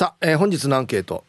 [0.00, 1.26] さあ、えー、本日のアンケート。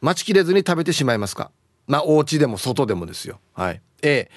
[0.00, 1.50] 待ちきれずに食べてしまいますか？
[1.88, 3.40] まあお家でも外でもですよ。
[3.54, 3.82] はい。
[4.02, 4.30] A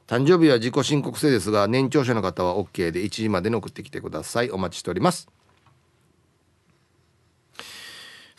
[0.06, 4.50] 誕生日は自己申告制ですが年長者の方は OK で1時までに送ってきてください。
[4.50, 5.28] お待ちしております。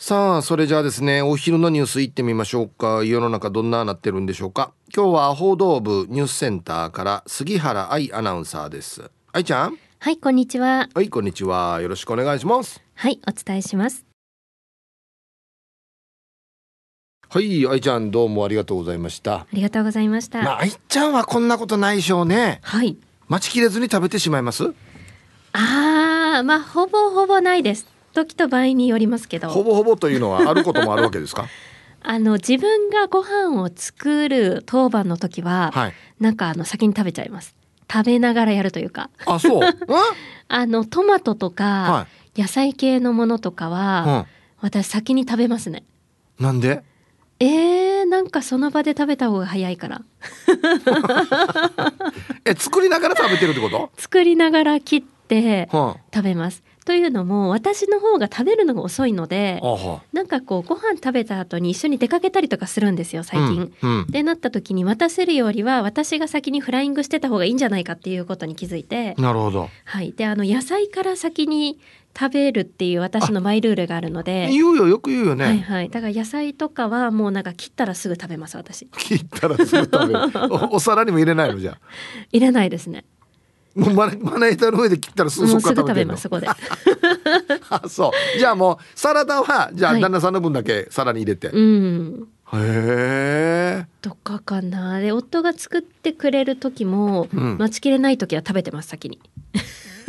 [0.04, 3.04] さあそれじゃあですねお昼のニュースいってみましょうか。
[3.04, 4.72] 世の中どんななってるんでしょうか。
[4.92, 9.12] 今日は報道部ニュースセンターから杉原愛アナウンサーです。
[9.30, 9.78] 愛ちゃん？
[10.00, 10.88] はいこんにちは。
[10.92, 11.80] はいこんにちは。
[11.80, 12.82] よろしくお願いします。
[12.94, 14.04] はいお伝えします。
[17.28, 19.34] はい愛ちゃんどうもありがとうございました。
[19.34, 20.42] ありがとうございました。
[20.42, 22.58] まあ愛ちゃんはこんなことないでしょうね。
[22.64, 22.96] はい。
[23.28, 24.64] 待ちきれずに食べてしまいます？
[25.52, 29.48] ああまあほぼほぼないです時と場合によりますけど。
[29.48, 31.46] ほぼほぼというのはあることもあるわけですか？
[32.04, 35.92] あの自分がご飯を作る当番の時は、はい。
[36.20, 37.54] なんかあの先に食べちゃいます。
[37.92, 39.10] 食べながらやるというか。
[39.26, 39.60] あそう？
[39.64, 39.68] うん？
[40.48, 42.06] あのトマトとか、は
[42.36, 44.30] 野菜系のものとかは、い、
[44.66, 45.84] 私先に食べますね。
[46.38, 46.82] うん、なんで？
[47.40, 50.02] えー、なんかその場で食べた方が早いから。
[52.44, 53.90] え作りながら食べてるってこと？
[53.96, 59.60] 作りながら切っては食べますというのも私の方が食べるのが遅いので
[60.12, 63.72] なんかこうご飯食べた後に一緒に出かけたりとかするんですよ最近。
[63.82, 64.06] うんうん。
[64.08, 69.68] でなった時に渡せるよりは私が先にフライングしてた方がいいんじゃないかっていうことに気づいて、なるほど。
[69.84, 71.78] はい、であの野菜から先に
[72.18, 74.48] 食べるっていう私のマイルールがあるので。
[74.50, 78.86] 言うよよく言うよね、はいはい、だから野菜とかはもうなんか切ったらすぐ食べます私。
[78.86, 80.20] 切ったらすぐ食べる。
[80.50, 81.78] おお皿にも入れないのじゃ
[82.32, 83.04] 入れないですね。
[83.20, 83.21] あ
[83.74, 87.60] もうまなまな板の上で切ったらすぐもそうこから食べてるのすぐ食べますそこで。
[87.70, 88.38] あそう。
[88.38, 90.00] じゃあもうサラダはじゃあはい。
[90.00, 92.28] 旦那さんの分だけ皿に入れて、へうん。
[92.54, 93.86] え。
[94.02, 95.00] とかかな？
[95.00, 97.56] で夫が作ってくれる時も、うん。
[97.58, 99.18] 待ちきれない時は食べてます先に。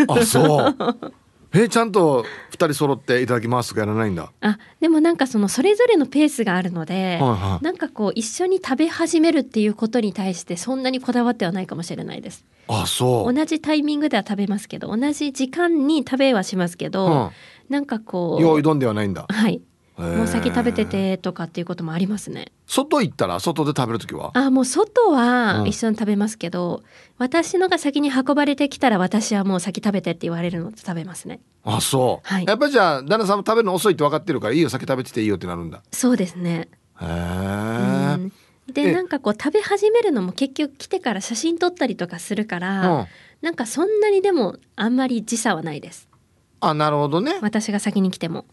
[0.07, 0.75] あそう
[1.55, 4.31] えちゃんと二人揃っていただきますとかやらないんだ。
[4.41, 7.63] あでもなんかそのそれぞれのペースがあるので、はいはい。
[7.63, 12.43] なんかこう一緒に食べ始めるっていうことに対してそんなにこだわってはないかもしれないです。
[12.67, 13.33] あそう。
[13.33, 17.29] 同じタイミングでは食べますけど同じ時間に食べはしますけど、うん。
[17.69, 19.25] なんかこう用意どんではないんだ。
[19.29, 19.61] はい
[19.95, 22.51] もう先食べててとかっていうこともありますね。
[22.65, 24.31] 外行ったら外で食べるときは？
[24.33, 25.67] あもう外はうん。
[25.67, 26.81] 一緒に食べますけど、
[27.19, 31.41] 私のが先に運ばれてきたら私はもう先食べてって言われるので食べますね。
[31.63, 32.45] あそう、はい。
[32.45, 35.83] やっぱりじゃあ旦那さんも食べるの遅いって分かってるからいいよ先食べてていいよってなるんだ。
[35.91, 36.69] そうですね。
[36.99, 37.09] へえう
[38.17, 38.31] ん。
[38.69, 38.71] え。
[38.71, 43.05] でなんかこう食べ始めるのも結局来てから写真撮ったりとかするから、うん。
[43.41, 46.07] なんかそんなにでもあんまり時差はないです。
[46.61, 47.37] あなるほどね。
[47.41, 48.45] 私が先に来ても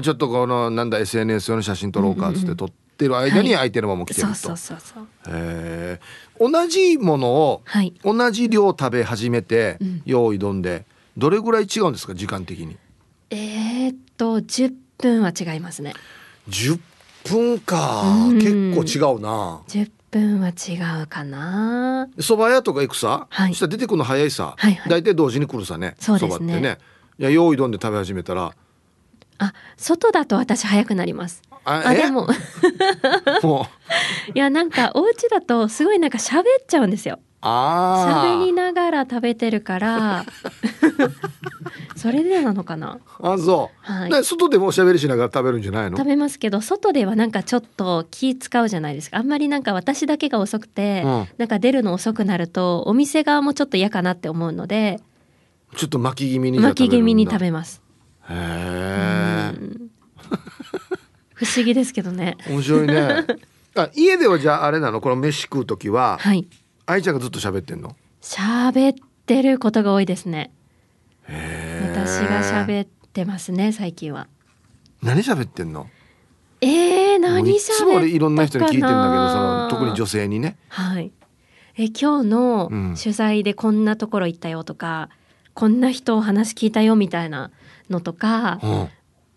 [0.00, 3.58] ちょっとこのなんだ SNS 用の写真撮ろうかっつって撮ってる間にはい。
[3.68, 5.34] 相手のまま来てると、そうそうそうそう。
[5.34, 6.00] へえ
[6.40, 7.94] 同じものをはい。
[8.04, 10.02] 同じ量食べ始めて、うん。
[10.04, 10.86] 用意どんで
[11.16, 12.76] どれぐらい違うんですか時間的に？
[13.30, 15.94] えー、っと10分は違いますね。
[16.48, 16.80] 10
[17.28, 18.02] 分か。
[18.28, 18.38] うん。
[18.38, 19.62] 結構違うな。
[19.68, 22.08] 10分は違うかな。
[22.18, 23.50] 蕎麦屋とか行くさ、はい。
[23.50, 24.90] そしたら出てくるの早いさ、はいはい。
[24.90, 26.36] 大体同時に来るさねそうですね。
[26.36, 26.78] 蕎麦ってね。
[27.18, 28.54] いや用意どんで食べ始めたら
[29.42, 31.42] あ外だと私早くなります。
[31.64, 31.88] あえ？
[31.88, 32.28] あでも。
[33.42, 33.66] も
[34.28, 34.32] う。
[34.34, 37.18] いやなんかお家だとすごいなんか喋っちゃうんですよ。
[37.44, 40.24] あ喋りーながら食べてるから。
[41.96, 42.98] それでなのかな？
[43.20, 44.10] あそう、はい。
[44.10, 45.96] で外でもおしゃべりしながら食べるんじゃないの？
[45.96, 49.18] 食べますけど外ではなんかちょっと気使うじゃないですか。
[49.18, 51.28] あんまりなんか私だけが遅くて、うん。
[51.38, 55.00] なんか出るの遅くなるとお店側もちょっと嫌かなって思うので
[55.76, 57.81] ちょっと巻き気味に巻き気味に食べます
[58.28, 59.90] へえうん。
[61.34, 62.36] 不思議ですけどね。
[62.48, 63.24] 面白いね。
[63.74, 65.00] あ家ではじゃああれなの？
[65.00, 66.18] この飯食う時は？
[66.20, 66.46] はい。
[66.86, 67.96] 愛ちゃんがずっと喋ってんの？
[68.20, 68.94] 喋っ
[69.26, 70.52] てることが多いですね。
[71.28, 74.28] へ私が喋ってますね最近は。
[75.02, 75.88] 何喋ってんの？
[76.60, 80.56] えー、何いつも俺いろんな人に聞いてんだけどその特に女性性にね。
[80.68, 81.10] はい。
[81.76, 82.94] え今日のうん。
[82.94, 85.08] 取材でこんなところ行ったよとか、
[85.54, 87.50] こんな人お話聞いたよみたいな
[87.92, 88.88] のとかうん。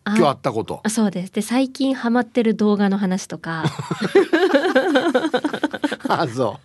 [0.07, 0.81] あ今日あったこと。
[0.83, 1.31] あそうです。
[1.31, 3.63] で最近ハマってる動画の話とか。
[6.07, 6.59] あそ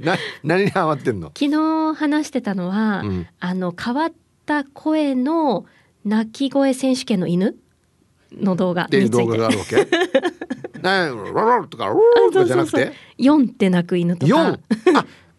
[0.00, 0.04] う。
[0.04, 1.32] な何にハマってんの？
[1.36, 3.26] 昨日話してたのは、うん。
[3.40, 4.12] あの変わっ
[4.44, 5.64] た声の
[6.04, 7.56] 鳴き声選手権の犬
[8.32, 9.08] の動画について。
[9.10, 9.86] 動画があるわけ？
[10.80, 14.28] なロロロとかロロとかじゃなくて？4って鳴く犬とか。
[14.28, 14.60] 四？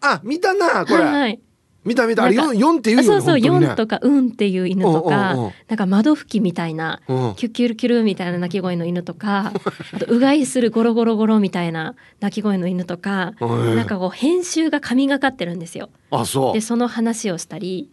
[0.00, 1.40] あ見たなこれ、 はいはい
[1.84, 2.24] 見た見た。
[2.24, 3.68] あれなんか四四って言うよねあそうそう、ね。
[3.70, 5.52] 4とか「うん」っていう犬とか、うんうんうん。
[5.68, 7.34] なんか窓拭きみたいなうん。
[7.36, 9.52] キュッキュルキュルみたいな鳴き声の犬とか
[9.92, 13.76] あとうがいするゴロゴロゴロみたいな鳴き声の犬とかうん。
[13.76, 15.90] なんかこう編集が神がかってるんですよ。
[16.10, 16.54] あそう。
[16.54, 17.90] でその話をしたり。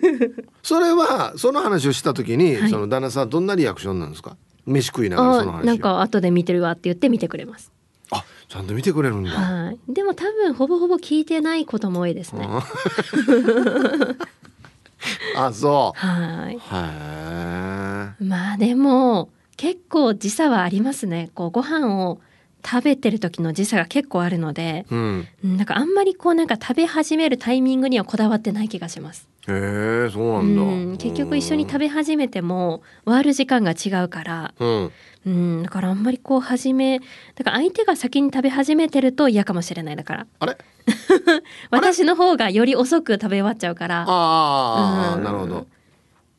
[0.62, 2.70] それはその話をした時に、はい。
[2.70, 4.36] その旦那さんはどんなリアクションなんですか？
[4.66, 7.72] 飯食いながらその話あなんか後で見てるわって言って見てくれます。
[8.10, 9.78] あちゃんと見てくれるんだ、はい。
[9.92, 12.48] でも多分ほぼほぼ聞いてないことも多いですね。
[15.36, 16.56] あそはい。
[16.56, 16.62] うへ
[18.20, 21.30] えまあでも結構時差はありますね。
[21.34, 22.20] こうご飯を
[22.64, 29.28] 食べてる時の時差が結構あるので、うんうんなんかあんまりこうなんか食べ始めるタイミングにはこだわってない気がします。
[29.48, 30.62] へえそうなうんだ。
[30.94, 30.96] ん。
[30.96, 34.92] 結局一緒に食べ始めても終わる時間が違うから、うん。
[35.26, 35.62] うん。
[35.62, 37.00] だからあんまりこう始め
[37.34, 40.26] だから相手が先に食べ始めてると嫌かもしれないだから。
[40.40, 40.56] あれ？
[41.70, 44.04] 私の方がより遅く食べ終わっちゃうから。
[44.06, 45.24] ああ、うん。
[45.24, 45.66] なるほど。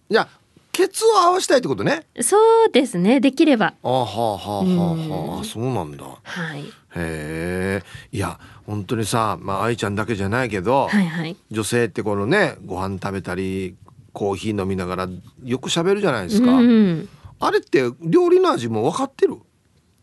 [0.09, 0.27] じゃあ
[0.71, 2.05] ケツを合わしたいってことね？
[2.21, 2.37] そ
[2.67, 3.19] うですね。
[3.19, 3.73] できれば。
[3.83, 5.39] あはあはあはあはうん。
[5.41, 6.05] あそうなんだ。
[6.05, 6.61] はい。
[6.61, 6.63] へ
[6.95, 7.83] え。
[8.11, 11.35] いや本当にさまあ愛ちゃんだけじゃないけど、はいはい。
[11.49, 13.75] 女性ってこのねご飯食べたり
[14.13, 15.09] コーヒー飲みながら
[15.43, 17.09] よく喋るじゃないですか、うん
[17.39, 19.35] あれって料理の味も分かってる？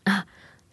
[0.05, 0.25] あ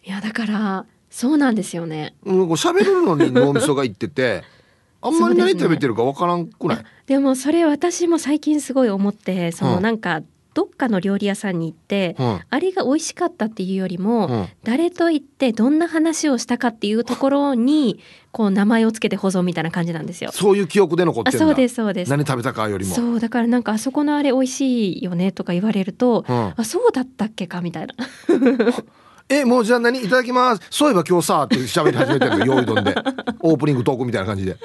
[0.03, 2.15] いやだからそうなんですよね。
[2.23, 4.43] うん喋るのに脳みそがいってて
[5.01, 9.83] あんまり何食べてるか分からんくない、でもそれ私も最近すごい思ってそのうん。
[9.83, 10.21] なんか
[10.53, 12.41] どっかの料理屋さんに行って、うん。
[12.47, 14.47] あれが美味しかったっていうよりも、うん。
[14.63, 17.99] 誰と行ってどんな話をしたかっていうところに
[18.31, 20.31] こう名前をつけて保存みたいな感じなんですよ。
[20.31, 22.11] そういう記憶で残ってそうですそうです。
[22.11, 22.93] 何食べたかよりも。
[22.93, 26.53] そうだからなんかあそこのあれ美味しいよねとか言われると、うん。
[26.55, 27.93] あそうだったっけかみたいな。
[29.29, 30.61] えもうじゃあ何いただきます。
[30.69, 32.93] そういえば今日さって喋り始めてるの用意どんで。
[33.39, 34.51] オープニングトークみたいな感じで。
[34.51, 34.55] い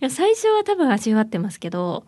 [0.00, 2.04] や最初は多分味わってますけど。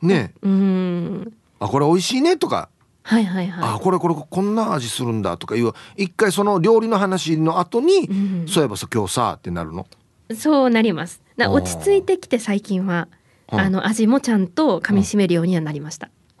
[0.00, 1.32] ねうーん。
[1.62, 2.68] あこれ美味しいねとか
[3.04, 8.06] はいはいはあこれこれこんな味するんだとかいう一回その料理の話の後に、い。
[8.06, 8.48] うん。
[8.48, 9.86] そういえばさ今日さってなるの？
[10.34, 11.20] そうなります。
[11.36, 13.08] な落ち着いてきて最近は、
[13.50, 13.60] うん。
[13.60, 16.10] あの味もちゃんと噛み締めるようにはなりました。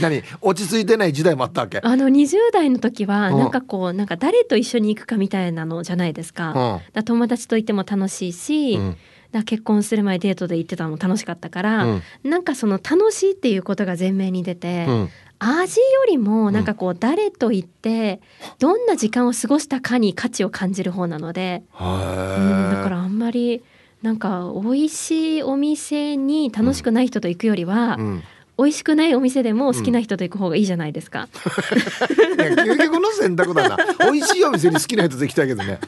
[0.00, 0.22] 何？
[0.40, 1.80] 落ち着いてない時代もあったわけ。
[1.82, 3.38] あの20代の時はうん。
[3.38, 6.80] なんかこうなんか誰と一緒に行くかみたいなのじゃないですか。
[6.92, 8.96] だ友達といても楽しいし、うん
[9.32, 12.02] だ結婚する前デートで行ってたのも楽しかったから、うん。
[12.24, 15.08] なんかその楽しいっていうことが前面に出て、うん。
[15.40, 18.20] 味よりもなんかこう誰と行って
[18.58, 23.62] どんな時間を過ごしたかに価値を感じる方なので、へうん、だえからあんまり
[24.02, 28.22] なんか美味しいお店に楽しくない人と行くよりは、うん。
[28.58, 31.28] 美味しくないお店でも好きな人と行く方がいいじゃないですか。
[31.28, 33.76] いや究極の選択だな。
[34.00, 35.78] 美味しいお店に好きな人と行きたいけどね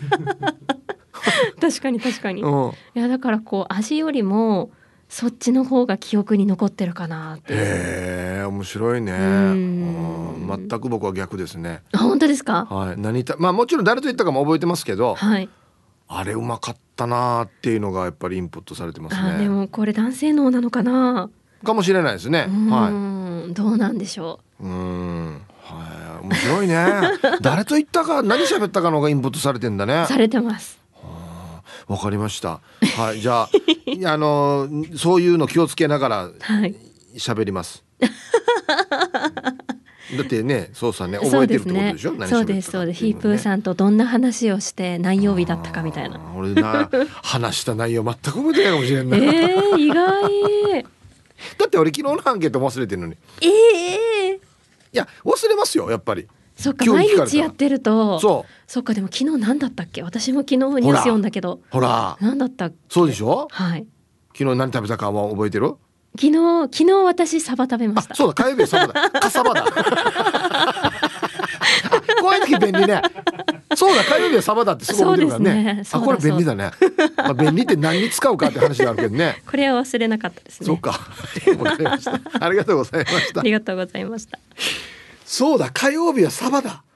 [1.61, 2.41] 確かに確かに。
[2.41, 4.71] いうんやだからこう味よりも
[5.09, 7.53] そっちの方が記憶に残ってるかなって。
[7.53, 7.57] へ
[8.43, 12.67] え面白いね全く僕は逆ですねあ本当ですか？
[12.71, 15.49] はい何たまあもちろん誰と行ったかも覚えてますけどはい。
[16.13, 21.31] あれうまかったなーっていうのがやっぱりインプットされてますあでねもこれ男性脳なのかな？
[21.65, 22.93] かもしれないですねうはい
[23.51, 26.85] ん、どうなんでしょうーんはい面白いね
[27.41, 30.07] 誰と行ったか何喋ったかのがインプットされてんだねう。
[30.09, 30.80] されてます。
[31.91, 32.61] わかりました
[32.97, 33.51] はいじゃあ
[34.13, 36.75] あのそういうの気をつけながらはい。
[37.17, 38.09] 喋ります だ
[40.23, 42.13] ってねそうさんねそ覚えてるってことでしょ？
[42.13, 43.01] 何そうですそうです。
[43.01, 46.21] ヒープーさんとどんな話をして何曜日だったかみたいな。
[46.37, 46.89] 俺な
[47.23, 50.83] 話した内容全く覚えてないかもしれない、ー、意外。
[51.59, 53.17] だって俺昨日のアンケートも忘れてるのにい
[53.47, 54.41] ええ
[54.93, 56.27] や忘れますよやっぱり
[56.61, 58.19] そっか毎日やってると。
[58.21, 58.53] そう。
[58.67, 60.03] そっかでも昨日何だったっけ？
[60.03, 61.61] 私も昨日ニュース読んだけど。
[61.71, 63.49] ほら何だったそうでしょ？
[63.51, 63.87] はい。
[64.37, 65.75] 昨日何食べたかは覚えてる？
[66.21, 66.33] 昨日
[66.77, 68.13] 昨日私サバ食べました。
[68.13, 69.11] あそうだ火曜日はサバだ。
[69.11, 69.65] カサバだ。
[69.65, 70.93] あ
[72.21, 73.01] こういう時便利ね。
[73.77, 75.75] そうだ火曜日はサバだってすごい覚えてるからね。
[75.75, 75.83] ね。
[75.93, 76.71] あこれ便利だね、
[77.17, 79.41] まあ、便利って何に使うかって話があるけどね。
[79.49, 80.67] これは忘れなかったですね。
[80.67, 80.91] そうか。
[81.59, 82.21] わかりました。
[82.45, 83.41] ありがとうございました。
[83.41, 84.39] ありがとうございました
[85.33, 86.83] そうだ火曜日はサバだ。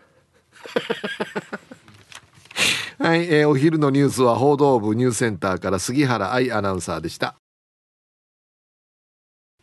[2.99, 7.37] はい、えーお昼のニュースは報道部ニュースセンターから杉原愛アナウンサーでした。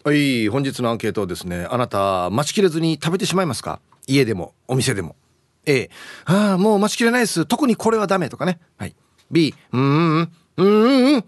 [0.06, 3.82] はい本日のアンケートですねあなた待ちきれずに食べてしまいますか？
[4.08, 5.18] 家でもお店でも。
[5.66, 5.90] A
[6.24, 7.46] ああもう待ちきれないです。
[7.46, 8.62] 特にこれはダメとかね。
[8.78, 8.96] はい。
[9.30, 11.26] B うーんうーんうん。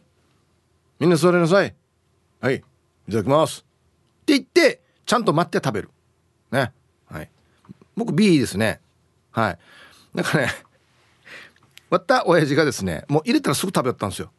[0.97, 1.75] みんな座りなさい。
[2.39, 2.55] はい。
[2.55, 2.61] い
[3.11, 3.65] ただきます。
[4.21, 5.89] って言ってちゃんと待って食べる。
[6.49, 6.59] ね。
[6.59, 6.71] はい
[7.95, 8.81] 僕 B ですね。
[9.31, 9.59] はい。
[10.13, 10.47] なんかね
[11.89, 14.31] わった親父がですねもう入れたらすぐ食べよったんですよ。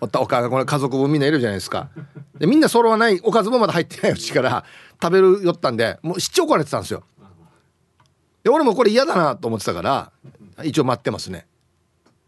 [0.00, 1.90] わったお母がこれ家族分みんないるじゃないですか。
[2.38, 4.64] でみんな揃わないおかずもまだ入ってないうちから
[5.02, 7.04] 食べるよったんでもうしっちゃ怒られてたんですよ。
[8.42, 10.12] で俺もこれ嫌だなと思ってたから
[10.64, 11.46] 一応待ってますね。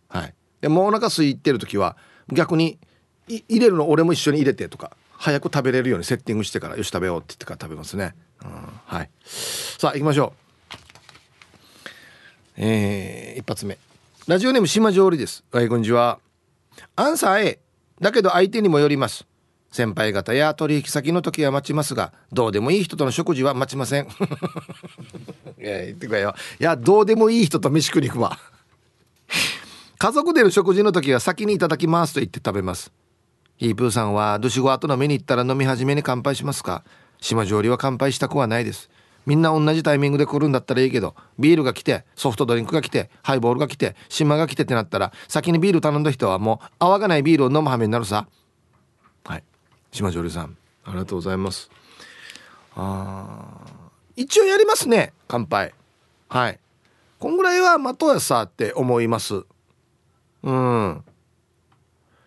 [0.09, 0.35] はい。
[0.61, 1.97] でもうお腹空いてる時は
[2.31, 2.79] 逆に
[3.27, 9.11] 入れるの俺も一緒に入れてとか早く食べれるようにセッティングしてからよし食べようって言ってから食べますね、はい。
[9.25, 11.73] さあ行きましょう。
[12.57, 13.79] えー、一発目。
[14.27, 15.45] ラジオネーム島上りです。
[15.53, 16.19] はいこんにちは。
[16.97, 17.61] アンサー A
[18.01, 19.27] だけど相手にもよります。
[19.71, 24.05] 先輩方や取引先の時は待ちますがどうでもいい人との食事は待ちません。
[25.59, 26.35] いや言ってくれよ。
[26.61, 28.39] いやどうでもいい人と飯食いに行くわ。
[29.99, 32.93] 家族での食事の時は先にいただきますと言って食べます。
[33.57, 36.83] ヒープーさんはドシゴ後の目に行ったら飲み始めに乾杯しますか？
[37.23, 38.91] 島上りは乾杯したくはないです。
[39.25, 48.27] みんな同じタイミングで来るんだったらいいけどビールが来てソフトドリンクが来てハイボールが来て島が来てってなったら先にビール頼んだ人はもう泡がないビールを飲む羽目になるさ。
[49.25, 49.45] はい。
[49.93, 51.71] 島上りさんありがとうございます。
[52.75, 53.61] あ
[54.17, 55.73] 一応やりますね乾杯。
[56.29, 56.59] はい。
[57.21, 59.45] こんぐらいは待とうやさって思います。
[60.43, 61.05] うん。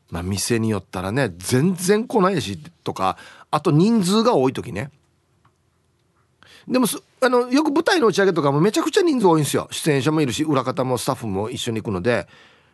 [0.09, 3.17] まあ店によったらね全然来ないしとか
[3.51, 4.91] あと人数が多い時ね。
[6.67, 6.87] でも
[7.21, 9.67] あのよく舞台の打ち上げとかもめちゃくちゃ人数多いんですよ。
[9.71, 12.27] 出演者もいるし裏方もスタッフも一緒に行くので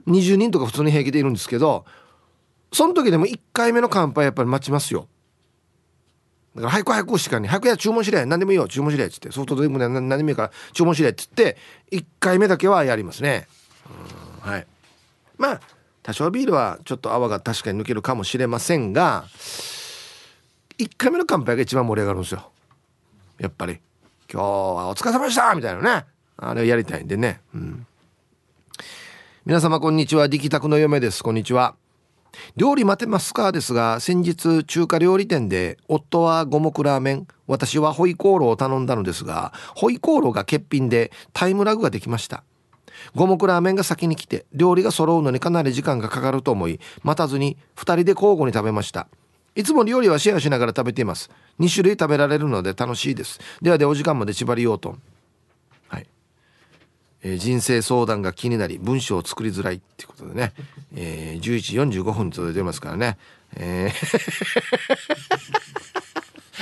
[0.08, 1.86] 20人とか普通に平気でいるんですけど
[2.72, 5.08] その時でも1回目の乾杯やっぱり待ちますよ。
[6.56, 11.58] だから早く早くしかに早くや注文しれ何でもいいよ注文しれっつってソフトドリンクで何でもいいから注文しれっつって
[11.92, 13.48] 1回目だけはやりますね。
[14.42, 14.68] はい。
[15.38, 15.62] まあ
[16.04, 19.26] 多少ビールはちょっと泡が確かに抜けるかもしれませんが
[20.82, 22.50] 1回目の乾杯が一番盛り上がるんですよ。
[23.40, 23.80] やっぱり。
[24.32, 26.06] 今日はお疲れ様でしたみたいなね。
[26.38, 27.42] あれをやりたいんでね。
[27.54, 27.86] うん。
[29.46, 30.28] 皆様こんにちは。
[30.28, 31.24] 力宅の嫁です。
[31.24, 31.76] こんにちは。
[32.56, 33.52] 料理待てますか？
[33.52, 42.44] ですが先日中華料理店で夫は五目ラーメン私はホイコーローを頼んだのですがホイコーローが欠品でタイムラグができました。
[43.16, 49.08] 五目ラーメンが先に来て料理が揃うのにかなり時間がかかると思い待たずに2人で交互に食べました。
[49.56, 51.30] いつも料理はシェアしながら食べています。
[51.60, 53.40] 2種類食べられるので楽しいです。
[53.62, 54.96] ではでお時間まで縛りようと。
[55.90, 56.08] はい、
[57.24, 60.54] えー人生相談が気になり文章を作りづらいっていうことでね、
[60.96, 63.18] えー、11時45分に届いてますからね。
[63.58, 64.72] えー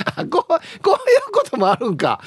[0.00, 0.60] こうこういう
[1.32, 2.20] こともあるんか。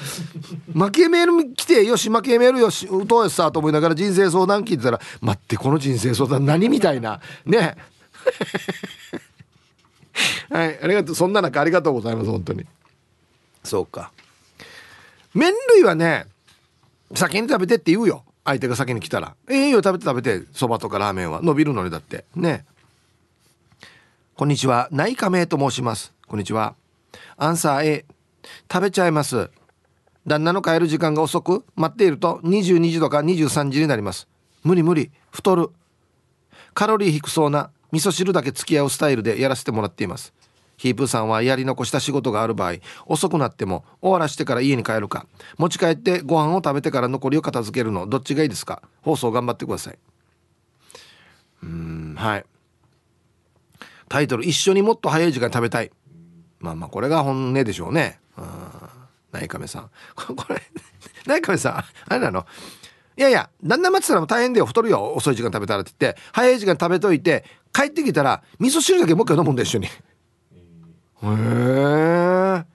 [0.73, 7.19] 負けメール来てよし負けメールよしどうやさと思いながら人生相談聞いてたら待ってこの人生相談何みたいな。
[7.45, 7.75] ね。
[10.49, 12.65] はいありがとうそんな中ありがとうございます本当に。
[13.63, 14.11] そうか。
[15.33, 16.25] 麺類はね
[17.15, 18.23] 先に食べてって言うよ。
[18.45, 20.45] 相手が先に来たら「ええよ食べて食べて。
[20.53, 21.41] そばとかラーメンは。
[21.41, 22.25] 伸びるのにだって。
[22.35, 22.65] ね。
[24.35, 24.89] こんにちは。
[24.91, 26.13] 内科名と申します。
[26.27, 26.75] こんにちは。
[27.37, 28.05] アンサー A
[28.71, 29.49] 食べちゃいます。
[30.25, 31.65] 旦那の帰る時間が遅く。
[31.75, 34.27] 待っていると22時とか23時になります。
[34.63, 35.11] 無理無理。
[35.31, 35.69] 太る。
[36.73, 40.33] カロリー低そうな味噌汁だけ付き合うスタイルでやらせてもらっています。
[40.77, 45.27] ヒープーさんはやり残した仕事がある場合遅くなっても終わらしてから家に帰るか。
[45.57, 48.81] 持ち帰ってご飯を食べてから残りを片付けるのどっちがいいですか？
[49.03, 49.99] 放送頑張ってください。
[51.61, 52.45] うんはい。
[54.09, 55.91] タイトル「一緒にもっと早い時間食べたい」
[56.59, 58.19] まあまあこれが本音でしょうね。
[58.37, 58.45] うん。
[59.31, 59.89] 内亀さん。
[60.15, 60.61] ここれ
[61.27, 61.85] 内亀さんあ
[62.15, 62.45] れなの？
[63.15, 64.65] いやいや旦那待ってたらもう大変だよ。
[64.65, 65.13] 太るよ。
[65.15, 69.87] 遅い時間食べたらって言って早い時間食べといて帰ってきたら味噌汁だけもう一回飲むんだ一緒に。
[69.87, 69.89] へ
[71.23, 72.65] え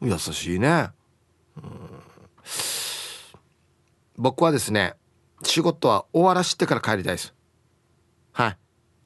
[0.00, 0.90] 優しいね。
[4.16, 4.94] 僕はですね
[5.42, 7.34] 仕事は終わらしてから帰りたいです。
[8.32, 8.56] はい。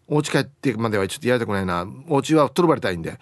[0.09, 1.87] お家帰ってまではちょっとやりたくないな。
[2.09, 3.19] お家は取るばれたいんで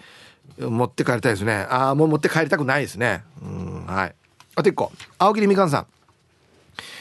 [0.58, 1.66] 持って帰りたいですね。
[1.70, 3.24] ああもう持って帰りたくないですね。
[3.42, 4.14] うんはい。
[4.54, 4.90] あと一個。
[5.18, 5.86] 青桐みかんさん。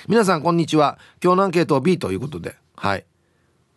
[0.07, 0.97] 皆さんこんにちは。
[1.21, 2.55] 今日のアンケートは B ということで。
[2.77, 3.05] はい。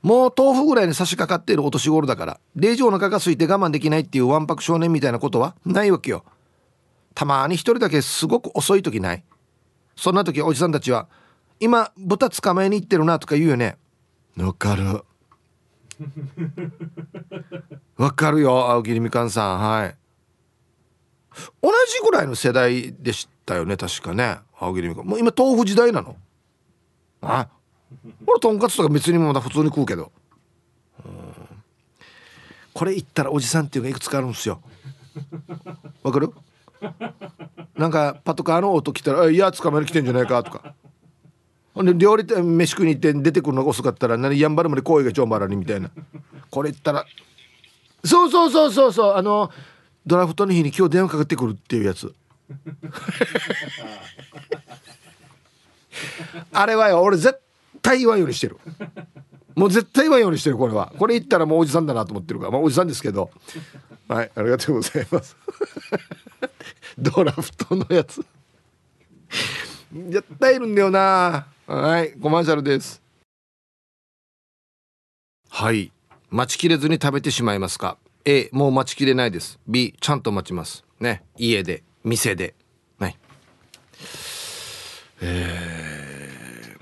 [0.00, 6.24] もう豆腐ぐらいに差し掛かっているお年頃だから令状お腹が空いて我慢できないっていうわんぱく少年みたいなことはないわけよ。
[7.14, 9.24] たまに一人だけすごく遅い時ない。
[9.96, 11.08] そんな時おじさんたちは
[11.58, 13.76] 「今豚捕まえに行ってるな」とか言うよね。
[14.36, 15.02] わかる。
[17.98, 19.58] わかるよ青桐みかんさん。
[19.58, 19.96] はい。
[21.60, 24.38] 同じぐらいの世代でしたたよね確かね。
[24.58, 25.06] 青桐みかん。
[25.06, 26.16] もう今豆腐時代なの？
[27.20, 27.48] あ？
[28.26, 30.12] 俺とんかつとか別にまだ普通に食うけど。
[32.72, 34.62] これ言ったらおじさんっていうのがいくつかあるんですよ。
[36.04, 36.32] わかる？
[37.76, 40.74] なんかパトカーの音来たら「いや捕まえに来てんじゃないか」とか。
[41.74, 45.90] ほんで料理店飯食いに行って出てくるのが遅かったら何やんばるまで声がちょんばらにみたいな。
[46.50, 47.04] これ言ったら
[48.04, 49.50] そうそうそうそうそうあの
[50.06, 52.14] ドラフトの日に今日電話かかってくるっていうやつ。
[56.52, 57.40] あれはよ俺絶
[57.82, 58.58] 対言わんようにしてる。
[59.56, 60.92] もう絶対言わんようにしてるこれは。
[60.98, 62.52] これ言ったらもうおじさんだなと思ってるから。
[62.52, 63.30] まあおじさんですけど。
[64.08, 65.36] はいありがとうございます。
[66.98, 68.24] ドラフトのやつ。
[69.92, 71.46] 絶対いるんだよな。
[71.66, 73.02] はいコマーシャルです。
[75.48, 75.92] はい。
[76.30, 79.58] 待ちきれずに食べてしまいますか？A もう待ちきれないです。
[79.66, 80.84] B ちゃんと待ちます。
[81.00, 81.82] ね家で。
[82.04, 82.54] 店で。
[82.98, 83.16] はい。
[85.20, 86.80] えー、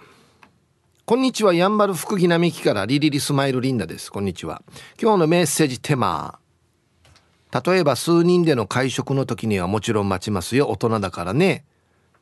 [1.04, 4.12] こんにちはやんばる福木並木からリリリスマイルリンダです。
[4.12, 4.62] こんにちは。
[5.00, 6.38] 今日のメッセージテーマ。
[7.66, 10.68] 例えば数人での会食の時にはもちろん待ちますよ。
[10.68, 11.64] 大人だからね。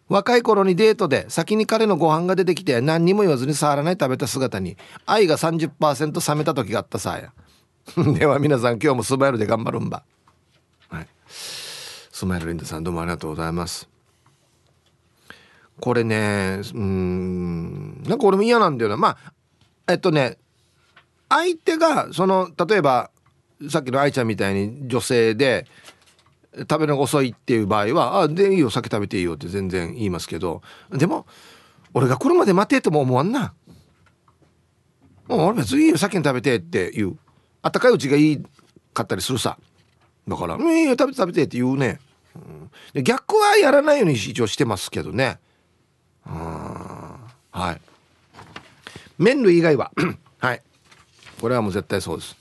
[0.08, 7.32] 若い頃にデートで先に彼のご飯が出てきて何にも言わずに触らない食べた姿に愛が30%冷めた時があったさや。
[8.14, 10.04] では皆さん今日もスマイルで頑張るんば。
[10.88, 11.08] はい
[12.16, 13.90] スマイルリンダさんどうもありがとうございます。
[15.78, 18.96] これねうんなんか俺も嫌なんだよな。
[18.96, 19.32] まあ
[19.86, 20.38] えっとね
[21.28, 23.10] 相手がその例えば
[23.68, 25.66] さっきの愛ちゃんみたいに女性で
[26.60, 31.26] 食べるのが遅いっていう場合は「あでいいよ酒食べていいよ」って全然言いますけどでも
[31.92, 33.52] 俺が来るまで待てとも思わんな。
[35.28, 37.18] もう俺別にいいよ先に食べてって言う。
[37.60, 38.42] あったかいうちがいい
[38.94, 39.58] かったりするさ。
[40.26, 42.00] だから「いいよ食べて食べて」って言うね、
[42.94, 45.38] うん、逆はやらないように一応してますけどね。
[46.26, 46.32] うん。
[46.32, 47.80] はい。
[49.18, 49.92] 麺類以外は。
[50.38, 50.62] はい。
[51.40, 52.36] これはもう絶対そうです。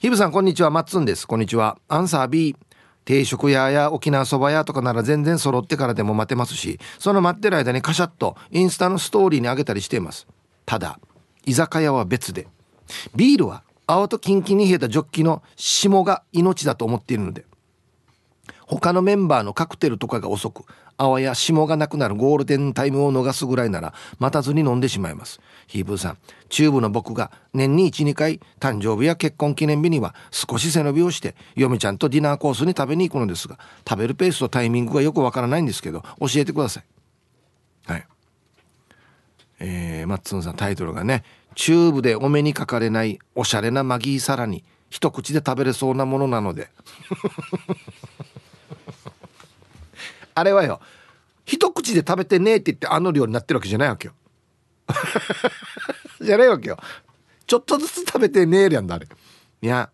[0.00, 0.70] ヒブさんこんにちは。
[0.70, 1.26] マッツンです。
[1.26, 1.78] こんにちは。
[1.88, 2.56] アンサー B
[3.04, 10.26] 定食屋や沖縄そば屋とかなら全然揃ってからでも待てますしその待ってる間にカシャッとインスタのストーリーにあげたりしています。
[10.66, 11.00] ただ
[11.46, 12.46] 居酒屋は別で。
[13.16, 17.46] ビールは青とキンキンに冷えたジョッキの霜が命だと思っているので
[18.68, 20.64] 他のメンバーのカクテルとかが遅く
[20.98, 25.40] 泡や霜がなくなるゴールデンタイムを逃すぐらいなら待たずに飲んでしまいます。
[25.66, 26.18] ヒーブーさん
[26.50, 36.84] チューブの僕が年に12回誕生日や結婚記念日には少し背伸びをして嫁ちゃんとディナーコースに食べに行くのですが食べるペースとタイミングがよくわからないんですけど教えてください。
[37.90, 38.06] はい。
[39.60, 46.68] えー、マッツンさんタイトルがねチューブでお目にかかれないおしゃれなマギーサラに一口で食べれそうなものなので。
[50.38, 50.80] あれはよ
[51.44, 54.14] 一口で食べてねえって言ってあの量になってるわけじゃないわけよ。
[56.20, 56.78] じゃないわけよ。
[57.46, 59.08] ちょっとずつ食べてねえやんだあれ。
[59.62, 59.90] いや。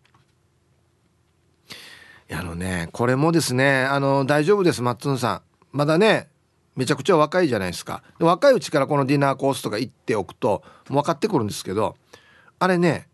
[2.32, 5.42] あのねこれもですねあの大丈夫ですマッツンさん。
[5.70, 6.28] まだね
[6.74, 8.02] めちゃくちゃ若いじゃないですか。
[8.18, 11.96] 若いうちからこのディナーコースとか行っておくと分かってくるんですけど
[12.58, 13.06] あれね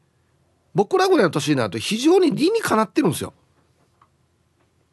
[0.75, 3.35] 僕らぐらいの年になると非常に理にかなってるんですよ。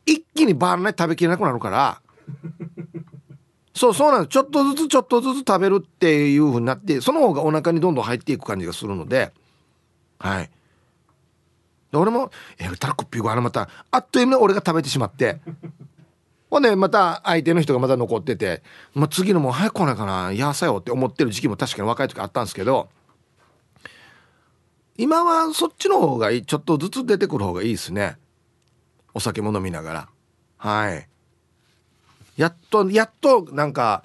[0.06, 2.02] 一気にバーンない食べきれなくなるから
[3.74, 4.34] そうそうなんです。
[4.34, 9.34] ちょっとずつちょっとずつ食べるっていう風になってその方がお腹にどんどん入っていく感じがするので
[10.20, 10.50] はい。
[11.92, 15.40] で俺も「えたらこっぴーごはまたあっという間に俺が食べてしまって。
[16.50, 18.64] ほんでまた相手の人がまた残ってて、
[18.94, 22.88] まあ、次のもう早く来ないかなやさよって思ってる時期も確かに若い時あったんですけど
[24.98, 28.18] 今はそっちの方がいいちょっとずつ出てくる方がいいですね。
[29.14, 30.10] お酒も飲みながら。
[30.58, 31.08] はい。
[32.38, 34.04] やっとやっとなんか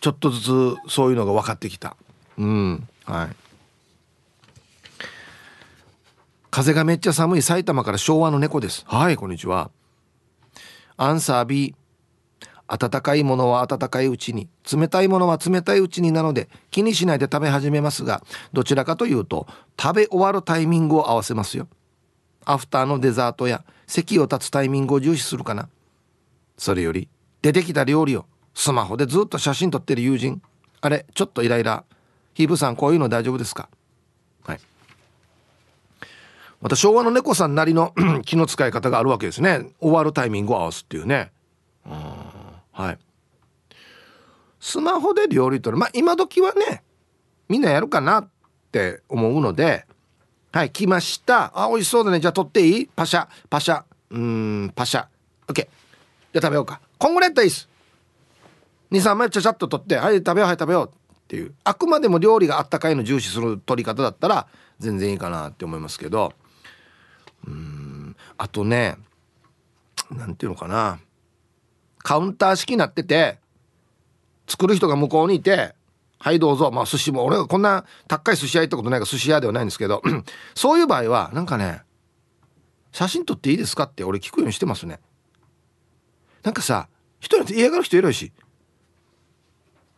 [0.00, 1.96] ちょっとずつそういうのが分かってきた。
[2.38, 2.88] うん。
[3.04, 3.28] はい。
[6.50, 8.84] 風がめっちゃ寒い埼玉から昭和の猫です。
[8.86, 9.70] はいこんにちは。
[10.98, 11.74] アンサー B
[12.68, 19.46] 温かいものは温かいうちに冷たいものは冷たいうちになので気にしないで食べ始めますがどちらかというと
[19.80, 21.68] 食べ終わるタイミングを合わせますよ。
[22.44, 25.68] アフターのデザートや席を立つタイミングを重視するかな。
[26.58, 27.08] それより
[27.42, 28.24] 出てきた料理を
[28.54, 30.40] スマホでずっと写真撮ってる友人。
[30.80, 31.84] あれちょっとイライラ。
[32.34, 33.68] ヒープさんこういうの大丈夫ですか？
[34.44, 34.60] はい。
[36.60, 39.70] また昭和の猫さんなりの 気の使い方があるわけですね。
[39.80, 41.30] 終わるタイミングを合わすっていうね。
[41.84, 41.92] うん。
[42.72, 42.98] はい。
[44.60, 45.76] スマホで料理とる。
[45.76, 46.82] まあ今時はね
[47.48, 48.28] みんなやるかなっ
[48.70, 49.84] て思うので
[50.52, 51.52] はい来ました。
[51.54, 52.20] あ美味しそうだね。
[52.20, 52.86] じゃあ取っていい？
[52.86, 53.82] パシャパシャ。
[54.10, 55.06] うんパシャ。
[55.48, 56.80] OK じゃあ食べようか。
[57.02, 57.68] こんぐらいやったらいいです
[58.92, 61.52] 23枚ちゃちゃっと取ってはい食べようはい食べようっていう。
[61.64, 64.46] あくまでも料理があったかいの重視する取り方だったら
[64.78, 66.32] 全然いいかなって思いますけど。
[67.48, 68.14] うん。
[68.38, 68.98] あとね
[70.12, 71.00] 何ていうのかな。
[72.04, 73.40] カウンター式になってて
[74.46, 75.74] 作る人が向こうにいて
[76.20, 76.70] はいどうぞ。
[76.70, 80.02] まあ寿司も俺がこんな高い寿司屋行ったことないから寿司屋ではないんですけど。
[80.54, 81.82] そういう場合はなんかね
[82.92, 85.00] 写真撮っていいですかって俺聞くようにしてますね。
[86.44, 86.88] なんかさ
[87.22, 88.32] 人に嫌がる人いるし。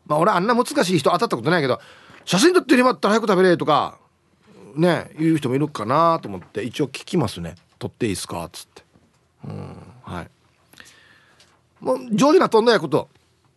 [0.07, 1.81] まあ俺あんな難しい人当たったことないけど
[2.27, 3.99] 写真撮ってるまったら早く食べれとか
[4.77, 7.55] ね言う人もいるかなと思って一応聞きますね。
[7.79, 8.45] 撮っていいですか？
[8.45, 8.83] っつって。
[9.47, 10.31] うんはい。
[11.81, 13.09] もう上手な撮んのやこと。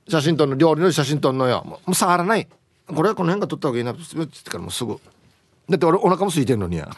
[0.09, 1.63] 写真撮るの料理の写真撮るのよ。
[1.65, 2.47] もう触らない。
[2.87, 4.97] これはこの辺が撮った方がいいなっつってからもうすぐ。
[5.69, 6.89] だって俺お腹も空いてるのにや。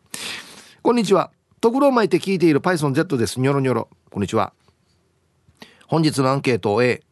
[0.82, 1.30] こんにちは。
[1.60, 3.38] とぐろを巻いて聞いている PythonZ です。
[3.38, 3.88] ニョロニョロ。
[4.10, 4.54] こんにちは。
[5.90, 7.02] 本日のアンケート A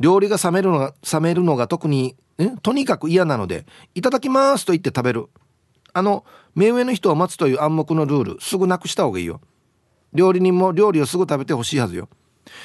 [0.00, 2.16] 料理が冷めるのが冷めるのが特に
[2.60, 5.26] とにかく嫌なのでいただきますと言って食べる。
[5.92, 6.24] あの
[6.56, 9.40] 目上の人を待つという暗黙のルールすぐなくした方がいいよ。
[10.12, 12.08] 料理人も料理をすぐ食べてほしいはずよ。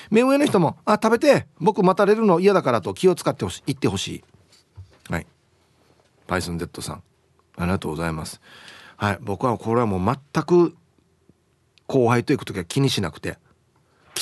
[0.10, 4.24] 目上の人も「あ食べて僕待たれるの嫌だから」と気を使ってほしい言ってほしい。
[5.12, 5.28] はい。
[6.26, 7.04] パイソン Z さん。
[7.58, 8.42] ありがとうございます。
[8.98, 9.20] はい。
[9.22, 10.76] 僕はこれはもう全く
[11.86, 13.38] 後輩と行く時は気にしなくて。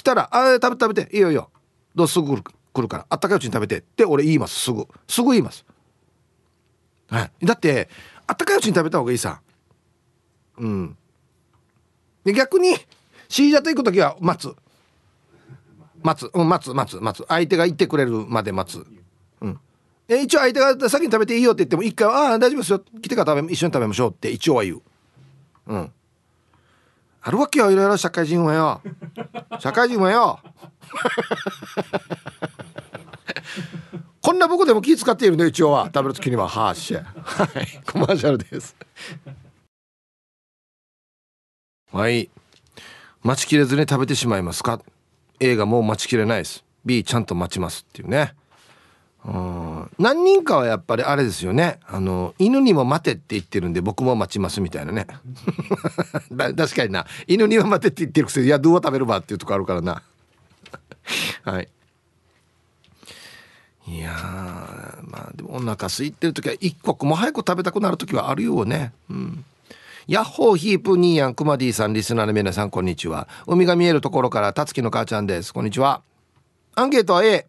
[0.03, 1.15] たら「あ食べて食べて。
[1.15, 1.49] いいよいいよ。
[1.95, 2.41] どうすぐ
[2.73, 3.05] 来るから。
[3.09, 4.59] あったかいうちに食べて」って俺言います。
[4.59, 4.87] すぐ。
[5.07, 5.65] すぐ言います。
[7.09, 7.45] はい。
[7.45, 7.89] だって
[8.27, 9.41] あったかいうちに食べた方がいいさ。
[10.57, 10.97] うん。
[12.23, 12.75] で逆に
[13.27, 14.55] シージャと行く時は待つ。
[16.01, 17.25] 待つ、うん、待つ待つ待つ。
[17.27, 18.85] 相手が言ってくれるまで待つ。
[19.41, 19.59] うん。
[20.09, 22.79] 一応相手が先に食べていいよって言っても一回「ああ大丈夫ですよ。
[22.79, 24.81] 来てから食べ一緒に食べましょう」って一応は言う。
[25.67, 25.91] うん。
[27.25, 28.81] あるわけよいろいろ社会人はよ。
[29.59, 30.39] 社会人はよ。
[34.21, 35.85] こんな僕でも気使っているね一応は。
[35.85, 36.49] 食べる時には。
[36.49, 36.93] はーし。
[36.93, 37.01] は
[37.61, 37.81] い。
[37.85, 38.75] コマーシャルです。
[41.93, 42.29] はい。
[43.21, 44.81] 待ちきれずに食べてしまいますか
[45.39, 46.65] ？A がもう待ちきれないです。
[46.83, 48.33] B ちゃんと待ちますっていうね。
[49.25, 49.91] うん。
[49.99, 51.79] 何人かはやっぱりあれですよね。
[51.87, 55.07] あの犬にも待てって言ってるんで僕も待ちますみたいなね。
[56.35, 57.05] 確かにな。
[57.27, 60.01] 犬には待てって言ってるくせにいやどうは食べるばっていうとこあるからな。
[61.43, 61.69] はい。
[63.85, 64.11] いや
[65.03, 68.93] まあでもお腹空いてる時は一刻も早く食べたくなる時はあるよね。
[69.09, 69.45] うん。
[70.07, 73.27] ヤッホーヒープニーヤンクマディさんリスナーの皆さんこんにちは。
[73.47, 75.53] 海が見えるところからたつきの母ちゃんです。
[75.53, 76.01] こんにちは。
[76.75, 77.47] アンケートは A